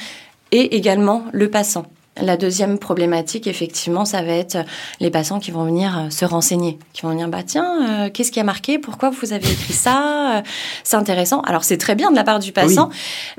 et 0.51 0.75
également 0.75 1.23
le 1.31 1.49
passant. 1.49 1.85
La 2.21 2.37
deuxième 2.37 2.79
problématique, 2.79 3.47
effectivement, 3.47 4.05
ça 4.05 4.21
va 4.21 4.31
être 4.33 4.57
les 4.99 5.09
patients 5.11 5.39
qui 5.39 5.51
vont 5.51 5.65
venir 5.65 5.97
euh, 5.97 6.09
se 6.09 6.25
renseigner, 6.25 6.79
qui 6.93 7.03
vont 7.03 7.09
venir, 7.09 7.27
bah 7.27 7.43
tiens, 7.45 8.05
euh, 8.05 8.09
qu'est-ce 8.11 8.31
qui 8.31 8.39
a 8.39 8.43
marqué? 8.43 8.79
Pourquoi 8.79 9.09
vous 9.09 9.33
avez 9.33 9.49
écrit 9.49 9.73
ça? 9.73 10.43
C'est 10.83 10.95
intéressant. 10.95 11.41
Alors 11.41 11.63
c'est 11.63 11.77
très 11.77 11.95
bien 11.95 12.11
de 12.11 12.15
la 12.15 12.23
part 12.23 12.39
du 12.39 12.51
patient, 12.51 12.89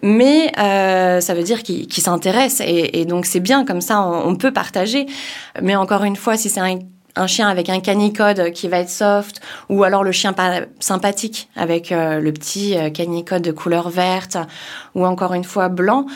mais 0.02 0.52
euh, 0.58 1.20
ça 1.20 1.34
veut 1.34 1.42
dire 1.42 1.62
qu'il 1.62 1.90
s'intéresse 1.92 2.62
et, 2.64 3.04
donc 3.04 3.26
c'est 3.26 3.40
bien 3.40 3.64
comme 3.64 3.80
ça, 3.80 4.02
on, 4.02 4.28
on 4.28 4.36
peut 4.36 4.52
partager. 4.52 5.06
Mais 5.62 5.76
encore 5.76 6.04
une 6.04 6.16
fois, 6.16 6.36
si 6.36 6.48
c'est 6.48 6.60
un 6.60 6.78
un 7.16 7.26
chien 7.26 7.48
avec 7.48 7.68
un 7.68 7.80
canicode 7.80 8.52
qui 8.52 8.68
va 8.68 8.78
être 8.78 8.90
soft, 8.90 9.40
ou 9.68 9.82
alors 9.84 10.04
le 10.04 10.12
chien 10.12 10.34
sympathique 10.80 11.48
avec 11.56 11.92
euh, 11.92 12.20
le 12.20 12.32
petit 12.32 12.76
euh, 12.76 12.90
canicode 12.90 13.42
de 13.42 13.52
couleur 13.52 13.90
verte, 13.90 14.36
ou 14.94 15.04
encore 15.04 15.34
une 15.34 15.44
fois 15.44 15.68
blanc, 15.68 16.06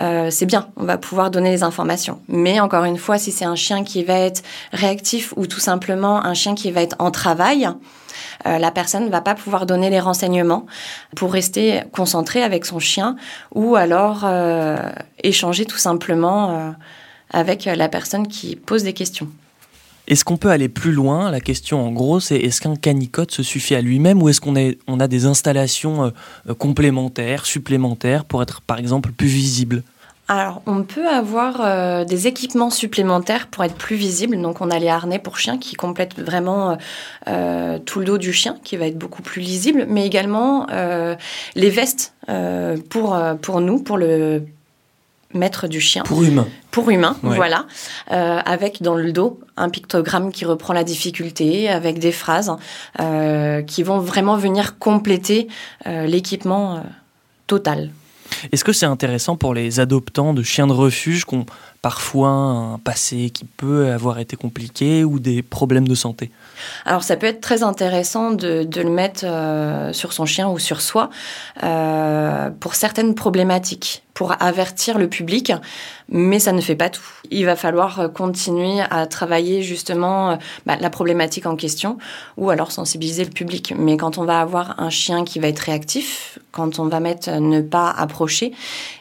euh, 0.00 0.30
c'est 0.30 0.46
bien, 0.46 0.68
on 0.76 0.84
va 0.84 0.98
pouvoir 0.98 1.30
donner 1.30 1.50
les 1.50 1.62
informations. 1.62 2.20
Mais 2.28 2.60
encore 2.60 2.84
une 2.84 2.98
fois, 2.98 3.18
si 3.18 3.32
c'est 3.32 3.44
un 3.44 3.56
chien 3.56 3.84
qui 3.84 4.04
va 4.04 4.14
être 4.14 4.42
réactif 4.72 5.34
ou 5.36 5.46
tout 5.46 5.60
simplement 5.60 6.24
un 6.24 6.34
chien 6.34 6.54
qui 6.54 6.70
va 6.70 6.82
être 6.82 6.96
en 6.98 7.10
travail, 7.10 7.68
la 8.44 8.70
personne 8.72 9.04
ne 9.04 9.10
va 9.10 9.20
pas 9.20 9.34
pouvoir 9.34 9.66
donner 9.66 9.88
les 9.88 10.00
renseignements 10.00 10.66
pour 11.14 11.32
rester 11.32 11.82
concentré 11.92 12.42
avec 12.42 12.64
son 12.66 12.80
chien 12.80 13.16
ou 13.54 13.76
alors 13.76 14.26
échanger 15.22 15.64
tout 15.64 15.78
simplement 15.78 16.74
avec 17.30 17.66
la 17.66 17.88
personne 17.88 18.26
qui 18.26 18.56
pose 18.56 18.82
des 18.82 18.94
questions. 18.94 19.28
Est-ce 20.08 20.24
qu'on 20.24 20.36
peut 20.36 20.50
aller 20.50 20.68
plus 20.68 20.92
loin? 20.92 21.30
La 21.30 21.40
question 21.40 21.86
en 21.86 21.92
gros, 21.92 22.18
c'est 22.18 22.36
est-ce 22.36 22.60
qu'un 22.60 22.74
canicode 22.74 23.30
se 23.30 23.42
suffit 23.42 23.74
à 23.74 23.80
lui-même 23.80 24.22
ou 24.22 24.28
est-ce 24.28 24.40
qu'on 24.40 24.54
on 24.88 25.00
a 25.00 25.08
des 25.08 25.26
installations 25.26 26.04
euh, 26.04 26.10
euh, 26.48 26.54
complémentaires, 26.54 27.46
supplémentaires 27.46 28.24
pour 28.24 28.42
être 28.42 28.62
par 28.62 28.78
exemple 28.78 29.12
plus 29.12 29.28
visible? 29.28 29.82
Alors, 30.26 30.62
on 30.66 30.82
peut 30.82 31.06
avoir 31.08 31.60
euh, 31.60 32.04
des 32.04 32.26
équipements 32.26 32.70
supplémentaires 32.70 33.46
pour 33.48 33.64
être 33.64 33.74
plus 33.74 33.96
visible. 33.96 34.40
Donc, 34.40 34.60
on 34.60 34.70
a 34.70 34.78
les 34.78 34.88
harnais 34.88 35.18
pour 35.18 35.38
chien 35.38 35.58
qui 35.58 35.76
complètent 35.76 36.18
vraiment 36.18 36.78
tout 37.26 37.98
le 37.98 38.04
dos 38.04 38.18
du 38.18 38.32
chien, 38.32 38.56
qui 38.64 38.76
va 38.76 38.86
être 38.86 38.98
beaucoup 38.98 39.22
plus 39.22 39.42
lisible, 39.42 39.86
mais 39.88 40.06
également 40.06 40.66
les 41.54 41.70
vestes 41.70 42.14
pour 42.88 43.60
nous, 43.60 43.82
pour 43.82 43.98
le 43.98 44.46
maître 45.34 45.68
du 45.68 45.80
chien. 45.80 46.02
Pour 46.04 46.22
humain. 46.22 46.46
Pour 46.70 46.90
humain, 46.90 47.16
voilà. 47.22 47.66
Euh, 48.10 48.40
avec 48.44 48.82
dans 48.82 48.94
le 48.94 49.12
dos 49.12 49.40
un 49.56 49.68
pictogramme 49.68 50.32
qui 50.32 50.44
reprend 50.44 50.72
la 50.72 50.84
difficulté, 50.84 51.68
avec 51.68 51.98
des 51.98 52.12
phrases 52.12 52.52
euh, 53.00 53.62
qui 53.62 53.82
vont 53.82 53.98
vraiment 53.98 54.36
venir 54.36 54.78
compléter 54.78 55.48
euh, 55.86 56.06
l'équipement 56.06 56.82
total. 57.46 57.90
Est-ce 58.50 58.64
que 58.64 58.72
c'est 58.72 58.86
intéressant 58.86 59.36
pour 59.36 59.54
les 59.54 59.78
adoptants 59.78 60.32
de 60.32 60.42
chiens 60.42 60.66
de 60.66 60.72
refuge 60.72 61.26
qui 61.26 61.34
ont 61.34 61.46
parfois 61.82 62.28
un 62.28 62.78
passé 62.78 63.30
qui 63.30 63.44
peut 63.44 63.90
avoir 63.90 64.18
été 64.18 64.36
compliqué 64.36 65.04
ou 65.04 65.18
des 65.18 65.42
problèmes 65.42 65.88
de 65.88 65.94
santé 65.94 66.30
Alors 66.86 67.02
ça 67.02 67.16
peut 67.16 67.26
être 67.26 67.40
très 67.40 67.62
intéressant 67.62 68.30
de, 68.30 68.66
le 68.74 68.90
mettre 68.90 69.26
sur 69.92 70.12
son 70.12 70.24
chien 70.24 70.48
ou 70.48 70.58
sur 70.58 70.80
soi 70.80 71.10
pour 72.60 72.74
certaines 72.74 73.14
problématiques 73.14 74.02
pour 74.14 74.34
avertir 74.40 74.98
le 74.98 75.08
public, 75.08 75.52
mais 76.08 76.38
ça 76.38 76.52
ne 76.52 76.60
fait 76.60 76.76
pas 76.76 76.90
tout. 76.90 77.02
Il 77.30 77.46
va 77.46 77.56
falloir 77.56 78.00
euh, 78.00 78.08
continuer 78.08 78.82
à 78.90 79.06
travailler 79.06 79.62
justement 79.62 80.32
euh, 80.32 80.36
bah, 80.66 80.76
la 80.78 80.90
problématique 80.90 81.46
en 81.46 81.56
question 81.56 81.96
ou 82.36 82.50
alors 82.50 82.72
sensibiliser 82.72 83.24
le 83.24 83.30
public. 83.30 83.74
Mais 83.76 83.96
quand 83.96 84.18
on 84.18 84.24
va 84.24 84.40
avoir 84.40 84.78
un 84.80 84.90
chien 84.90 85.24
qui 85.24 85.38
va 85.38 85.48
être 85.48 85.60
réactif, 85.60 86.38
quand 86.50 86.78
on 86.78 86.86
va 86.86 87.00
mettre 87.00 87.30
euh, 87.30 87.40
ne 87.40 87.62
pas 87.62 87.90
approcher, 87.90 88.52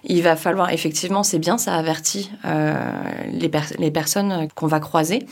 il 0.05 0.23
va 0.23 0.35
falloir 0.37 0.69
effectivement, 0.69 1.23
c'est 1.23 1.39
bien, 1.39 1.57
ça 1.57 1.75
avertit 1.75 2.31
les, 3.31 3.51
les 3.79 3.91
personnes 3.91 4.47
qu'on 4.55 4.67
va 4.67 4.79
croiser, 4.79 5.25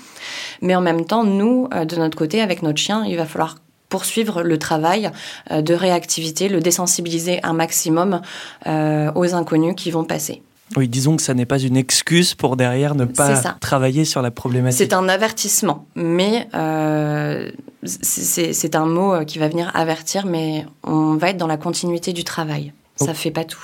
mais 0.61 0.75
en 0.75 0.81
même 0.81 1.05
temps, 1.05 1.23
nous, 1.23 1.67
de 1.69 1.95
notre 1.95 2.17
côté, 2.17 2.41
avec 2.41 2.61
notre 2.63 2.79
chien, 2.79 3.05
il 3.05 3.17
va 3.17 3.25
falloir 3.25 3.55
poursuivre 3.89 4.43
le 4.43 4.57
travail 4.57 5.11
euh, 5.51 5.61
de 5.61 5.73
réactivité, 5.73 6.47
le 6.47 6.61
désensibiliser 6.61 7.39
un 7.43 7.53
maximum 7.53 8.21
euh, 8.67 9.11
aux 9.15 9.33
inconnus 9.33 9.73
qui 9.75 9.91
vont 9.91 10.03
passer. 10.03 10.41
Oui, 10.77 10.87
disons 10.87 11.15
que 11.15 11.23
ça 11.23 11.33
n'est 11.33 11.47
pas 11.47 11.57
une 11.57 11.75
excuse 11.75 12.35
pour 12.35 12.55
derrière 12.55 12.93
ne 12.93 13.05
pas 13.05 13.41
travailler 13.59 14.05
sur 14.05 14.21
la 14.21 14.29
problématique. 14.29 14.77
C'est 14.77 14.93
un 14.93 15.09
avertissement, 15.09 15.87
mais 15.95 16.47
euh, 16.53 17.49
c'est 17.83 18.75
un 18.75 18.85
mot 18.85 19.25
qui 19.25 19.39
va 19.39 19.47
venir 19.47 19.71
avertir, 19.73 20.27
mais 20.27 20.67
on 20.83 21.15
va 21.15 21.31
être 21.31 21.37
dans 21.37 21.47
la 21.47 21.57
continuité 21.57 22.13
du 22.13 22.23
travail. 22.23 22.71
Ça 22.97 23.07
ne 23.07 23.11
oh. 23.11 23.15
fait 23.15 23.31
pas 23.31 23.45
tout. 23.45 23.57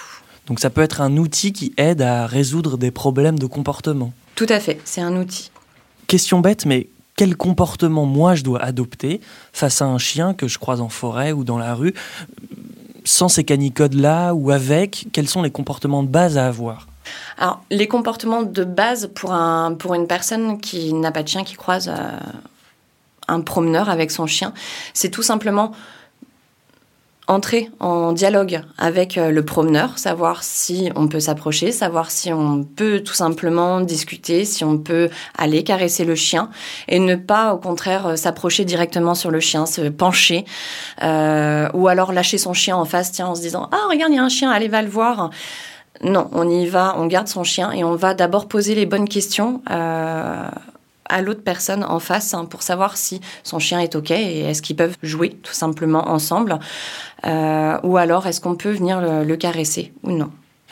Donc 0.47 0.59
ça 0.59 0.69
peut 0.69 0.81
être 0.81 1.01
un 1.01 1.17
outil 1.17 1.53
qui 1.53 1.73
aide 1.77 2.01
à 2.01 2.27
résoudre 2.27 2.77
des 2.77 2.91
problèmes 2.91 3.39
de 3.39 3.45
comportement. 3.45 4.13
Tout 4.35 4.45
à 4.49 4.59
fait, 4.59 4.79
c'est 4.85 5.01
un 5.01 5.15
outil. 5.15 5.51
Question 6.07 6.39
bête, 6.39 6.65
mais 6.65 6.87
quel 7.15 7.35
comportement 7.35 8.05
moi 8.05 8.35
je 8.35 8.43
dois 8.43 8.61
adopter 8.61 9.21
face 9.53 9.81
à 9.81 9.85
un 9.85 9.97
chien 9.97 10.33
que 10.33 10.47
je 10.47 10.59
croise 10.59 10.81
en 10.81 10.89
forêt 10.89 11.31
ou 11.31 11.43
dans 11.43 11.57
la 11.57 11.73
rue, 11.73 11.93
sans 13.05 13.29
ces 13.29 13.43
canicodes-là 13.43 14.33
ou 14.33 14.51
avec, 14.51 15.07
quels 15.13 15.27
sont 15.27 15.41
les 15.41 15.51
comportements 15.51 16.03
de 16.03 16.09
base 16.09 16.37
à 16.37 16.47
avoir? 16.47 16.87
Alors, 17.37 17.63
les 17.69 17.87
comportements 17.87 18.43
de 18.43 18.63
base 18.63 19.09
pour, 19.13 19.33
un, 19.33 19.73
pour 19.73 19.93
une 19.93 20.07
personne 20.07 20.59
qui 20.59 20.93
n'a 20.93 21.11
pas 21.11 21.23
de 21.23 21.27
chien, 21.27 21.43
qui 21.43 21.55
croise 21.55 21.87
euh, 21.87 22.19
un 23.27 23.41
promeneur 23.41 23.89
avec 23.89 24.11
son 24.11 24.27
chien, 24.27 24.53
c'est 24.93 25.09
tout 25.09 25.23
simplement 25.23 25.71
entrer 27.27 27.69
en 27.79 28.11
dialogue 28.11 28.61
avec 28.77 29.17
euh, 29.17 29.31
le 29.31 29.43
promeneur, 29.43 29.97
savoir 29.97 30.43
si 30.43 30.91
on 30.95 31.07
peut 31.07 31.19
s'approcher, 31.19 31.71
savoir 31.71 32.11
si 32.11 32.31
on 32.31 32.63
peut 32.63 33.01
tout 33.01 33.13
simplement 33.13 33.81
discuter, 33.81 34.45
si 34.45 34.63
on 34.63 34.77
peut 34.77 35.09
aller 35.37 35.63
caresser 35.63 36.05
le 36.05 36.15
chien 36.15 36.49
et 36.87 36.99
ne 36.99 37.15
pas 37.15 37.53
au 37.53 37.57
contraire 37.57 38.07
euh, 38.07 38.15
s'approcher 38.15 38.65
directement 38.65 39.15
sur 39.15 39.31
le 39.31 39.39
chien, 39.39 39.65
se 39.65 39.89
pencher 39.89 40.45
euh, 41.03 41.67
ou 41.73 41.87
alors 41.87 42.13
lâcher 42.13 42.37
son 42.37 42.53
chien 42.53 42.77
en 42.77 42.85
face, 42.85 43.11
tiens, 43.11 43.27
en 43.27 43.35
se 43.35 43.41
disant 43.41 43.69
ah 43.71 43.87
regarde 43.89 44.11
il 44.11 44.17
y 44.17 44.19
a 44.19 44.23
un 44.23 44.29
chien, 44.29 44.51
allez 44.51 44.67
va 44.67 44.81
le 44.81 44.89
voir. 44.89 45.31
Non, 46.03 46.29
on 46.33 46.47
y 46.49 46.67
va, 46.67 46.95
on 46.97 47.07
garde 47.07 47.27
son 47.27 47.43
chien 47.43 47.71
et 47.71 47.83
on 47.83 47.95
va 47.95 48.13
d'abord 48.13 48.47
poser 48.47 48.75
les 48.75 48.85
bonnes 48.85 49.07
questions. 49.07 49.61
Euh, 49.71 50.49
à 51.07 51.21
l'autre 51.21 51.43
personne 51.43 51.83
en 51.83 51.99
face 51.99 52.33
hein, 52.33 52.45
pour 52.45 52.63
savoir 52.63 52.97
si 52.97 53.21
son 53.43 53.59
chien 53.59 53.79
est 53.79 53.95
OK 53.95 54.11
et 54.11 54.41
est-ce 54.41 54.61
qu'ils 54.61 54.75
peuvent 54.75 54.97
jouer 55.03 55.31
tout 55.43 55.53
simplement 55.53 56.09
ensemble 56.09 56.59
euh, 57.25 57.77
ou 57.83 57.97
alors 57.97 58.27
est-ce 58.27 58.41
qu'on 58.41 58.55
peut 58.55 58.71
venir 58.71 59.01
le, 59.01 59.35
caresser 59.35 59.93
ou 60.03 60.11
non. 60.11 60.31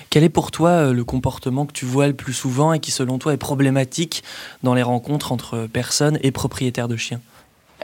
Quel 0.10 0.24
est 0.24 0.30
pour 0.30 0.52
toi 0.52 0.70
euh, 0.70 0.94
le 0.94 1.04
comportement 1.04 1.66
que 1.66 1.74
tu 1.74 1.86
vois 1.86 2.08
le 2.08 2.13
plus 2.13 2.34
souvent 2.34 2.74
et 2.74 2.80
qui 2.80 2.92
selon 2.92 3.18
toi 3.18 3.34
est 3.34 3.38
problématique 3.38 4.24
dans 4.62 4.74
les 4.74 4.84
rencontres 4.84 5.32
entre 5.32 5.68
personnes 5.72 6.18
et 6.22 6.32
propriétaires 6.32 6.88
de 6.88 6.96
chiens? 6.96 7.20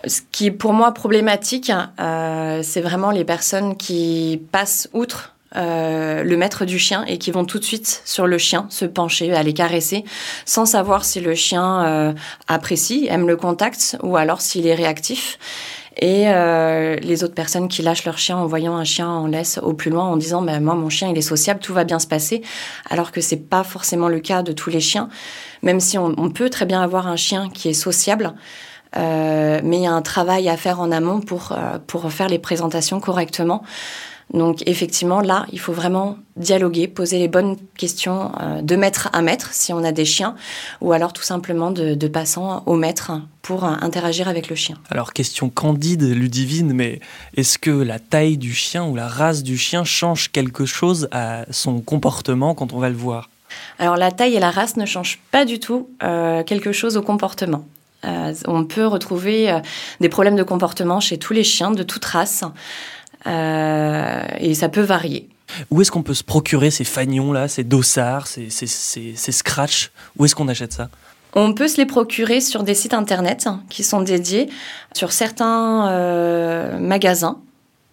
Ce 0.07 0.21
qui 0.31 0.47
est 0.47 0.51
pour 0.51 0.73
moi 0.73 0.93
problématique, 0.93 1.71
euh, 1.99 2.61
c'est 2.63 2.81
vraiment 2.81 3.11
les 3.11 3.25
personnes 3.25 3.75
qui 3.75 4.41
passent 4.51 4.89
outre 4.93 5.35
euh, 5.55 6.23
le 6.23 6.37
maître 6.37 6.63
du 6.63 6.77
chien 6.77 7.03
et 7.05 7.17
qui 7.17 7.31
vont 7.31 7.43
tout 7.43 7.57
de 7.57 7.63
suite 7.63 8.03
sur 8.05 8.27
le 8.27 8.37
chien, 8.37 8.67
se 8.69 8.85
pencher, 8.85 9.33
aller 9.33 9.53
caresser, 9.53 10.03
sans 10.45 10.67
savoir 10.67 11.05
si 11.05 11.19
le 11.19 11.33
chien 11.33 11.85
euh, 11.85 12.13
apprécie, 12.47 13.07
aime 13.09 13.27
le 13.27 13.35
contact 13.35 13.97
ou 14.03 14.15
alors 14.15 14.41
s'il 14.41 14.67
est 14.67 14.75
réactif. 14.75 15.39
Et 15.97 16.25
euh, 16.27 16.97
les 16.97 17.23
autres 17.23 17.33
personnes 17.33 17.67
qui 17.67 17.81
lâchent 17.81 18.05
leur 18.05 18.19
chien 18.19 18.37
en 18.37 18.45
voyant 18.45 18.77
un 18.77 18.83
chien 18.83 19.09
en 19.09 19.25
laisse 19.25 19.57
au 19.57 19.73
plus 19.73 19.89
loin 19.89 20.03
en 20.03 20.17
disant 20.17 20.43
bah, 20.43 20.59
moi 20.59 20.75
mon 20.75 20.89
chien 20.89 21.09
il 21.09 21.17
est 21.17 21.21
sociable, 21.21 21.59
tout 21.59 21.73
va 21.73 21.83
bien 21.83 21.97
se 21.97 22.07
passer, 22.07 22.43
alors 22.89 23.11
que 23.11 23.19
c'est 23.19 23.49
pas 23.49 23.63
forcément 23.63 24.07
le 24.07 24.19
cas 24.19 24.43
de 24.43 24.51
tous 24.51 24.69
les 24.69 24.81
chiens. 24.81 25.09
Même 25.63 25.79
si 25.79 25.97
on, 25.97 26.13
on 26.17 26.29
peut 26.29 26.51
très 26.51 26.65
bien 26.67 26.81
avoir 26.81 27.07
un 27.07 27.15
chien 27.15 27.49
qui 27.49 27.69
est 27.69 27.73
sociable, 27.73 28.33
euh, 28.97 29.61
mais 29.63 29.77
il 29.77 29.83
y 29.83 29.87
a 29.87 29.91
un 29.91 30.03
travail 30.03 30.47
à 30.47 30.57
faire 30.57 30.79
en 30.79 30.91
amont 30.91 31.21
pour 31.21 31.57
pour 31.87 32.11
faire 32.11 32.29
les 32.29 32.39
présentations 32.39 32.99
correctement. 32.99 33.63
Donc 34.33 34.61
effectivement, 34.67 35.21
là, 35.21 35.47
il 35.51 35.59
faut 35.59 35.73
vraiment 35.73 36.17
dialoguer, 36.35 36.87
poser 36.87 37.17
les 37.17 37.27
bonnes 37.27 37.57
questions 37.77 38.31
euh, 38.39 38.61
de 38.61 38.75
maître 38.75 39.09
à 39.11 39.21
maître 39.21 39.49
si 39.53 39.73
on 39.73 39.83
a 39.83 39.91
des 39.91 40.05
chiens, 40.05 40.35
ou 40.81 40.91
alors 40.91 41.13
tout 41.13 41.23
simplement 41.23 41.71
de, 41.71 41.95
de 41.95 42.07
passant 42.07 42.61
au 42.67 42.75
maître 42.75 43.11
pour 43.41 43.65
euh, 43.65 43.71
interagir 43.81 44.27
avec 44.27 44.47
le 44.47 44.55
chien. 44.55 44.77
Alors 44.91 45.13
question 45.13 45.49
candide, 45.49 46.03
Ludivine, 46.03 46.73
mais 46.73 46.99
est-ce 47.35 47.57
que 47.57 47.71
la 47.71 47.97
taille 47.97 48.37
du 48.37 48.53
chien 48.53 48.85
ou 48.85 48.95
la 48.95 49.07
race 49.07 49.41
du 49.41 49.57
chien 49.57 49.83
change 49.83 50.31
quelque 50.31 50.65
chose 50.65 51.07
à 51.11 51.45
son 51.49 51.81
comportement 51.81 52.53
quand 52.53 52.73
on 52.73 52.79
va 52.79 52.89
le 52.89 52.95
voir? 52.95 53.29
Alors 53.79 53.97
la 53.97 54.11
taille 54.11 54.35
et 54.35 54.39
la 54.39 54.51
race 54.51 54.77
ne 54.77 54.85
changent 54.85 55.19
pas 55.31 55.43
du 55.43 55.59
tout 55.59 55.89
euh, 56.03 56.43
quelque 56.43 56.71
chose 56.71 56.97
au 56.97 57.01
comportement. 57.01 57.65
On 58.47 58.63
peut 58.63 58.87
retrouver 58.87 59.59
des 59.99 60.07
problèmes 60.07 60.37
de 60.37 60.43
comportement 60.43 61.01
chez 61.01 61.17
tous 61.17 61.33
les 61.33 61.43
chiens 61.43 61.71
de 61.71 61.83
toute 61.83 62.05
race. 62.05 62.45
Euh, 63.27 64.23
et 64.39 64.53
ça 64.53 64.69
peut 64.69 64.81
varier. 64.81 65.27
Où 65.71 65.81
est-ce 65.81 65.91
qu'on 65.91 66.03
peut 66.03 66.13
se 66.13 66.23
procurer 66.23 66.71
ces 66.71 66.83
fagnons-là, 66.83 67.47
ces 67.47 67.63
dossards, 67.63 68.27
ces, 68.27 68.49
ces, 68.49 68.67
ces, 68.67 69.13
ces 69.15 69.31
scratchs? 69.31 69.91
Où 70.17 70.25
est-ce 70.25 70.35
qu'on 70.35 70.47
achète 70.47 70.73
ça? 70.73 70.89
On 71.33 71.53
peut 71.53 71.67
se 71.67 71.77
les 71.77 71.85
procurer 71.85 72.41
sur 72.41 72.63
des 72.63 72.73
sites 72.73 72.93
internet 72.93 73.47
qui 73.69 73.83
sont 73.83 74.01
dédiés, 74.01 74.49
sur 74.93 75.11
certains 75.11 75.87
euh, 75.89 76.79
magasins, 76.79 77.39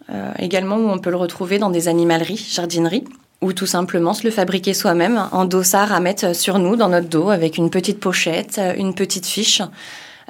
euh, 0.09 0.31
également 0.39 0.77
où 0.77 0.89
on 0.89 0.97
peut 0.97 1.11
le 1.11 1.17
retrouver 1.17 1.59
dans 1.59 1.69
des 1.69 1.87
animaleries, 1.87 2.47
jardineries, 2.49 3.03
ou 3.41 3.53
tout 3.53 3.67
simplement 3.67 4.13
se 4.13 4.23
le 4.23 4.31
fabriquer 4.31 4.73
soi-même 4.73 5.27
en 5.31 5.45
dossard 5.45 5.91
à 5.93 5.99
mettre 5.99 6.35
sur 6.35 6.57
nous, 6.57 6.75
dans 6.75 6.89
notre 6.89 7.09
dos, 7.09 7.29
avec 7.29 7.57
une 7.57 7.69
petite 7.69 7.99
pochette, 7.99 8.59
une 8.77 8.95
petite 8.95 9.27
fiche, 9.27 9.61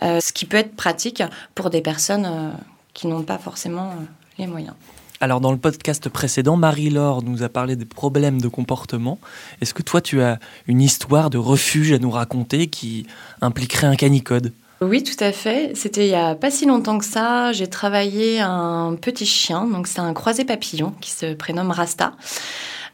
euh, 0.04 0.20
ce 0.20 0.34
qui 0.34 0.46
peut 0.46 0.58
être 0.58 0.76
pratique 0.76 1.24
pour 1.56 1.70
des 1.70 1.82
personnes 1.82 2.52
qui 2.94 3.08
n'ont 3.08 3.24
pas 3.24 3.38
forcément 3.38 3.94
les 4.38 4.48
moyens. 4.48 4.74
Alors 5.20 5.42
dans 5.42 5.52
le 5.52 5.58
podcast 5.58 6.10
précédent, 6.10 6.58
Marie-Laure 6.58 7.24
nous 7.24 7.42
a 7.42 7.50
parlé 7.50 7.76
des 7.76 7.86
problèmes 7.86 8.40
de 8.40 8.48
comportement. 8.48 9.20
Est-ce 9.62 9.74
que 9.74 9.82
toi 9.82 10.00
tu 10.00 10.22
as 10.22 10.40
une 10.68 10.82
histoire 10.82 11.30
de 11.30 11.40
refuge 11.40 11.92
à 11.92 11.98
nous 11.98 12.12
raconter 12.12 12.68
qui 12.68 13.08
impliquerait 13.42 13.88
un 13.88 13.96
canicode? 13.96 14.54
Oui, 14.80 15.04
tout 15.04 15.24
à 15.24 15.32
fait. 15.32 15.72
C'était 15.74 16.06
il 16.06 16.12
y 16.12 16.16
a 16.16 16.36
pas 16.36 16.52
si 16.52 16.68
longtemps 16.68 17.00
que 17.00 17.06
ça. 17.06 17.52
J'ai 17.52 17.66
travaillé 17.66 18.40
un 18.40 18.96
petit 19.02 19.26
chien, 19.26 19.66
donc 19.66 19.88
c'est 19.88 20.00
un 20.00 20.14
croisé 20.14 20.46
papillon 20.46 20.94
qui 21.02 21.10
se 21.10 21.34
prénomme 21.34 21.72
Rasta. 21.72 22.14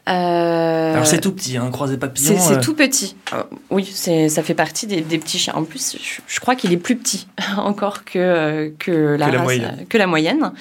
Euh... 0.08 0.92
Alors 0.92 1.06
c'est 1.06 1.20
tout 1.20 1.32
petit, 1.32 1.56
un 1.56 1.64
hein, 1.64 1.70
croisé 1.70 1.98
papillon. 1.98 2.38
C'est 2.38 2.56
euh... 2.56 2.60
tout 2.60 2.74
petit. 2.74 3.16
Euh, 3.34 3.42
oui, 3.70 3.84
ça 3.84 4.42
fait 4.42 4.54
partie 4.54 4.86
des, 4.86 5.02
des, 5.02 5.18
petits 5.18 5.38
chiens. 5.38 5.54
En 5.54 5.64
plus, 5.64 5.96
je, 6.02 6.20
je 6.26 6.40
crois 6.40 6.56
qu'il 6.56 6.72
est 6.72 6.78
plus 6.78 6.96
petit 6.96 7.26
encore 7.58 8.04
que, 8.04 8.72
que, 8.78 9.16
la, 9.18 9.26
que 9.26 9.32
la 9.32 9.38
race, 9.38 9.42
moyenne. 9.42 9.86
que 9.88 9.98
la 9.98 10.06
moyenne. 10.06 10.52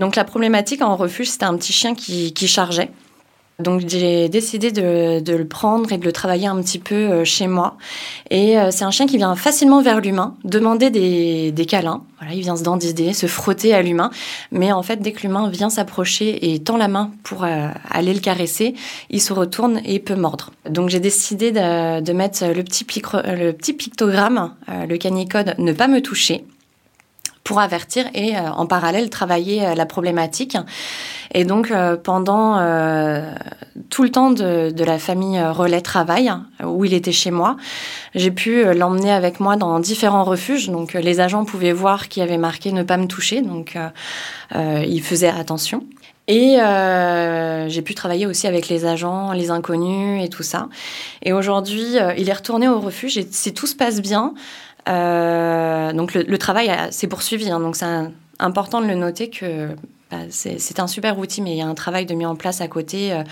Donc 0.00 0.16
la 0.16 0.24
problématique 0.24 0.82
en 0.82 0.96
refuge, 0.96 1.28
c'était 1.28 1.44
un 1.44 1.56
petit 1.56 1.72
chien 1.72 1.94
qui, 1.94 2.32
qui 2.32 2.48
chargeait. 2.48 2.90
Donc 3.58 3.88
j'ai 3.88 4.28
décidé 4.28 4.70
de, 4.70 5.20
de, 5.20 5.34
le 5.34 5.46
prendre 5.46 5.90
et 5.90 5.96
de 5.96 6.04
le 6.04 6.12
travailler 6.12 6.46
un 6.46 6.60
petit 6.60 6.78
peu 6.78 6.94
euh, 6.94 7.24
chez 7.24 7.46
moi. 7.46 7.78
Et 8.28 8.58
euh, 8.58 8.70
c'est 8.70 8.84
un 8.84 8.90
chien 8.90 9.06
qui 9.06 9.16
vient 9.16 9.34
facilement 9.34 9.80
vers 9.80 10.02
l'humain, 10.02 10.34
demander 10.44 10.90
des, 10.90 11.52
des, 11.52 11.64
câlins. 11.64 12.02
Voilà, 12.18 12.34
il 12.34 12.42
vient 12.42 12.56
se 12.56 12.62
dandider, 12.62 13.14
se 13.14 13.26
frotter 13.26 13.72
à 13.72 13.80
l'humain. 13.80 14.10
Mais 14.52 14.72
en 14.72 14.82
fait, 14.82 14.96
dès 14.96 15.12
que 15.12 15.22
l'humain 15.22 15.48
vient 15.48 15.70
s'approcher 15.70 16.52
et 16.52 16.58
tend 16.62 16.76
la 16.76 16.88
main 16.88 17.12
pour 17.22 17.44
euh, 17.44 17.68
aller 17.90 18.12
le 18.12 18.20
caresser, 18.20 18.74
il 19.08 19.22
se 19.22 19.32
retourne 19.32 19.80
et 19.86 20.00
peut 20.00 20.16
mordre. 20.16 20.50
Donc 20.68 20.90
j'ai 20.90 21.00
décidé 21.00 21.50
de, 21.50 22.00
de, 22.00 22.12
mettre 22.12 22.44
le 22.44 22.62
petit, 22.62 22.84
picro, 22.84 23.18
le 23.24 23.52
petit 23.52 23.72
pictogramme, 23.72 24.52
le 24.68 24.96
canicode 24.98 25.54
ne 25.58 25.72
pas 25.72 25.88
me 25.88 26.02
toucher 26.02 26.44
pour 27.46 27.60
avertir 27.60 28.06
et 28.12 28.36
euh, 28.36 28.50
en 28.50 28.66
parallèle 28.66 29.08
travailler 29.08 29.64
euh, 29.64 29.74
la 29.76 29.86
problématique. 29.86 30.58
Et 31.32 31.44
donc 31.44 31.70
euh, 31.70 31.96
pendant 31.96 32.58
euh, 32.58 33.32
tout 33.88 34.02
le 34.02 34.10
temps 34.10 34.32
de, 34.32 34.70
de, 34.70 34.84
la 34.84 34.98
famille 34.98 35.40
Relais 35.40 35.80
Travail, 35.80 36.32
où 36.64 36.84
il 36.84 36.92
était 36.92 37.12
chez 37.12 37.30
moi, 37.30 37.56
j'ai 38.16 38.32
pu 38.32 38.64
l'emmener 38.74 39.12
avec 39.12 39.38
moi 39.38 39.56
dans 39.56 39.78
différents 39.78 40.24
refuges. 40.24 40.68
Donc 40.68 40.92
les 40.94 41.20
agents 41.20 41.44
pouvaient 41.44 41.72
voir 41.72 42.08
qu'il 42.08 42.20
y 42.20 42.26
avait 42.26 42.38
marqué 42.38 42.72
ne 42.72 42.82
pas 42.82 42.96
me 42.96 43.06
toucher, 43.06 43.42
donc 43.42 43.78
ils 44.54 45.02
faisaient 45.02 45.28
attention. 45.28 45.84
Et 46.28 46.60
euh, 46.60 47.68
j'ai 47.68 47.82
pu 47.82 47.94
travailler 47.94 48.26
aussi 48.26 48.46
avec 48.46 48.68
les 48.68 48.84
agents, 48.84 49.32
les 49.32 49.50
inconnus 49.50 50.24
et 50.24 50.28
tout 50.28 50.42
ça. 50.42 50.68
Et 51.22 51.32
aujourd'hui, 51.32 51.98
euh, 51.98 52.14
il 52.18 52.28
est 52.28 52.32
retourné 52.32 52.68
au 52.68 52.80
refuge 52.80 53.16
et 53.16 53.26
si 53.30 53.54
tout 53.54 53.66
se 53.66 53.76
passe 53.76 54.00
bien, 54.00 54.34
euh, 54.88 55.92
donc 55.92 56.14
le, 56.14 56.38
travail 56.38 56.70
s'est 56.90 57.06
poursuivi. 57.06 57.50
Hein, 57.50 57.60
donc 57.60 57.76
c'est 57.76 57.86
important 58.38 58.80
de 58.80 58.86
le 58.86 58.94
noter 58.94 59.30
que 59.30 59.70
bah, 60.10 60.18
c'est 60.30 60.78
un 60.78 60.86
super 60.86 61.18
outil, 61.18 61.42
mais 61.42 61.52
il 61.52 61.56
y 61.56 61.62
a 61.62 61.66
un 61.66 61.74
travail 61.74 62.06
de 62.06 62.14
mis 62.14 62.26
en 62.26 62.36
place 62.36 62.60
à 62.60 62.68
côté 62.68 63.12
euh, 63.12 63.24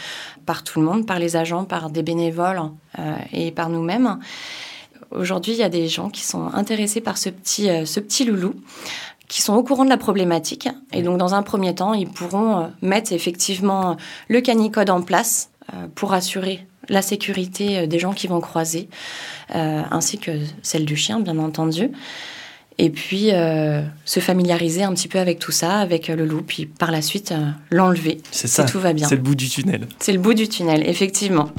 par 0.45 0.65
tout 0.65 0.81
le 0.81 0.87
monde, 0.87 1.07
par 1.07 1.19
les 1.19 1.37
agents, 1.37 1.65
par 1.65 1.91
des 1.91 2.03
bénévoles 2.03 2.63
euh, 2.99 3.15
et 3.33 3.53
par 3.53 3.69
nous-mêmes. 3.69 4.19
Aujourd'hui, 5.13 5.53
il 5.53 5.59
y 5.59 5.63
a 5.63 5.69
des 5.69 5.87
gens 5.87 6.11
qui 6.11 6.23
sont 6.23 6.49
intéressés 6.53 7.01
par 7.01 7.19
ce 7.19 7.31
petit 7.31 8.25
loulou 8.25 8.55
qui 9.35 9.43
sont 9.43 9.55
au 9.55 9.65
courant 9.65 9.85
de 9.85 9.91
la 9.91 9.97
problématique. 9.97 10.69
Et 10.93 11.03
donc, 11.03 11.19
dans 11.19 11.35
un 11.35 11.43
premier 11.43 11.75
temps, 11.75 11.93
ils 11.93 12.07
pourront 12.07 12.57
euh, 12.57 12.67
mettre 12.83 13.13
effectivement 13.13 13.97
le 14.29 14.41
canicode 14.41 14.91
en 14.91 15.03
place 15.03 15.51
euh, 15.73 15.89
pour 15.97 16.13
assurer 16.13 16.65
la 16.89 17.03
sécurité 17.03 17.79
euh, 17.79 17.87
des 17.89 17.99
gens 17.99 18.13
qui 18.13 18.29
vont 18.29 18.41
croiser, 18.41 18.89
euh, 19.57 19.83
ainsi 19.91 20.19
que 20.19 20.31
celle 20.63 20.85
du 20.85 20.95
chien, 20.95 21.19
bien 21.19 21.37
entendu. 21.41 21.91
Et 22.79 22.91
puis 22.91 23.31
euh, 23.33 23.83
se 24.05 24.21
familiariser 24.21 24.85
un 24.85 24.95
petit 24.95 25.09
peu 25.09 25.19
avec 25.19 25.41
tout 25.41 25.53
ça, 25.53 25.79
avec 25.79 26.07
le 26.07 26.27
loup, 26.27 26.43
puis 26.47 26.67
par 26.67 26.93
la 26.93 27.03
suite 27.03 27.33
euh, 27.33 27.51
l'enlever. 27.73 28.21
C'est 28.31 28.47
ça. 28.47 28.63
tout 28.63 28.79
va 28.79 28.93
bien. 28.93 29.09
C'est 29.09 29.17
le 29.17 29.23
bout 29.23 29.35
du 29.35 29.49
tunnel. 29.49 29.89
C'est 29.99 30.13
le 30.13 30.21
bout 30.21 30.35
du 30.35 30.49
tunnel, 30.49 30.89
effectivement. 30.89 31.51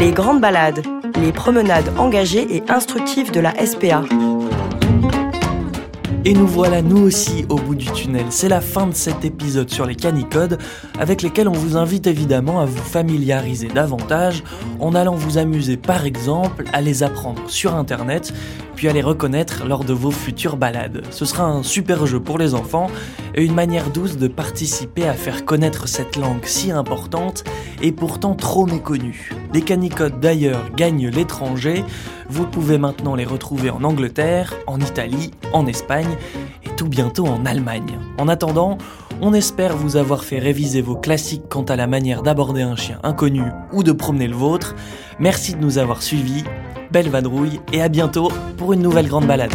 Les 0.00 0.12
grandes 0.12 0.40
balades, 0.40 0.82
les 1.20 1.30
promenades 1.30 1.92
engagées 1.98 2.56
et 2.56 2.62
instructives 2.70 3.32
de 3.32 3.40
la 3.40 3.54
SPA. 3.66 4.02
Et 6.24 6.32
nous 6.32 6.46
voilà 6.46 6.80
nous 6.80 7.02
aussi 7.02 7.44
au 7.50 7.56
bout 7.56 7.74
du 7.74 7.84
tunnel. 7.84 8.24
C'est 8.30 8.48
la 8.48 8.62
fin 8.62 8.86
de 8.86 8.94
cet 8.94 9.26
épisode 9.26 9.68
sur 9.68 9.84
les 9.84 9.94
canicodes 9.94 10.58
avec 10.98 11.20
lesquels 11.20 11.48
on 11.48 11.52
vous 11.52 11.76
invite 11.76 12.06
évidemment 12.06 12.60
à 12.60 12.64
vous 12.64 12.82
familiariser 12.82 13.68
davantage 13.68 14.42
en 14.80 14.94
allant 14.94 15.14
vous 15.14 15.36
amuser 15.36 15.76
par 15.76 16.06
exemple 16.06 16.64
à 16.72 16.80
les 16.80 17.02
apprendre 17.02 17.42
sur 17.48 17.74
internet 17.74 18.32
puis 18.80 18.88
à 18.88 18.94
les 18.94 19.02
reconnaître 19.02 19.66
lors 19.66 19.84
de 19.84 19.92
vos 19.92 20.10
futures 20.10 20.56
balades. 20.56 21.02
Ce 21.10 21.26
sera 21.26 21.44
un 21.44 21.62
super 21.62 22.06
jeu 22.06 22.18
pour 22.18 22.38
les 22.38 22.54
enfants 22.54 22.86
et 23.34 23.44
une 23.44 23.52
manière 23.52 23.90
douce 23.90 24.16
de 24.16 24.26
participer 24.26 25.06
à 25.06 25.12
faire 25.12 25.44
connaître 25.44 25.86
cette 25.86 26.16
langue 26.16 26.46
si 26.46 26.72
importante 26.72 27.44
et 27.82 27.92
pourtant 27.92 28.34
trop 28.34 28.64
méconnue. 28.64 29.32
Des 29.52 29.60
canicodes 29.60 30.18
d'ailleurs 30.18 30.70
gagnent 30.74 31.10
l'étranger, 31.10 31.84
vous 32.30 32.46
pouvez 32.46 32.78
maintenant 32.78 33.14
les 33.14 33.26
retrouver 33.26 33.68
en 33.68 33.84
Angleterre, 33.84 34.54
en 34.66 34.80
Italie, 34.80 35.30
en 35.52 35.66
Espagne 35.66 36.16
et 36.64 36.70
tout 36.74 36.88
bientôt 36.88 37.26
en 37.26 37.44
Allemagne. 37.44 37.98
En 38.16 38.28
attendant, 38.28 38.78
on 39.20 39.34
espère 39.34 39.76
vous 39.76 39.96
avoir 39.96 40.24
fait 40.24 40.38
réviser 40.38 40.80
vos 40.80 40.96
classiques 40.96 41.50
quant 41.50 41.64
à 41.64 41.76
la 41.76 41.86
manière 41.86 42.22
d'aborder 42.22 42.62
un 42.62 42.76
chien 42.76 42.98
inconnu 43.02 43.42
ou 43.74 43.82
de 43.82 43.92
promener 43.92 44.26
le 44.26 44.36
vôtre. 44.36 44.74
Merci 45.18 45.54
de 45.54 45.60
nous 45.60 45.76
avoir 45.76 46.00
suivis, 46.00 46.44
belle 46.90 47.08
vadrouille 47.08 47.60
et 47.72 47.82
à 47.82 47.88
bientôt 47.88 48.30
pour 48.56 48.72
une 48.72 48.82
nouvelle 48.82 49.08
grande 49.08 49.26
balade. 49.26 49.52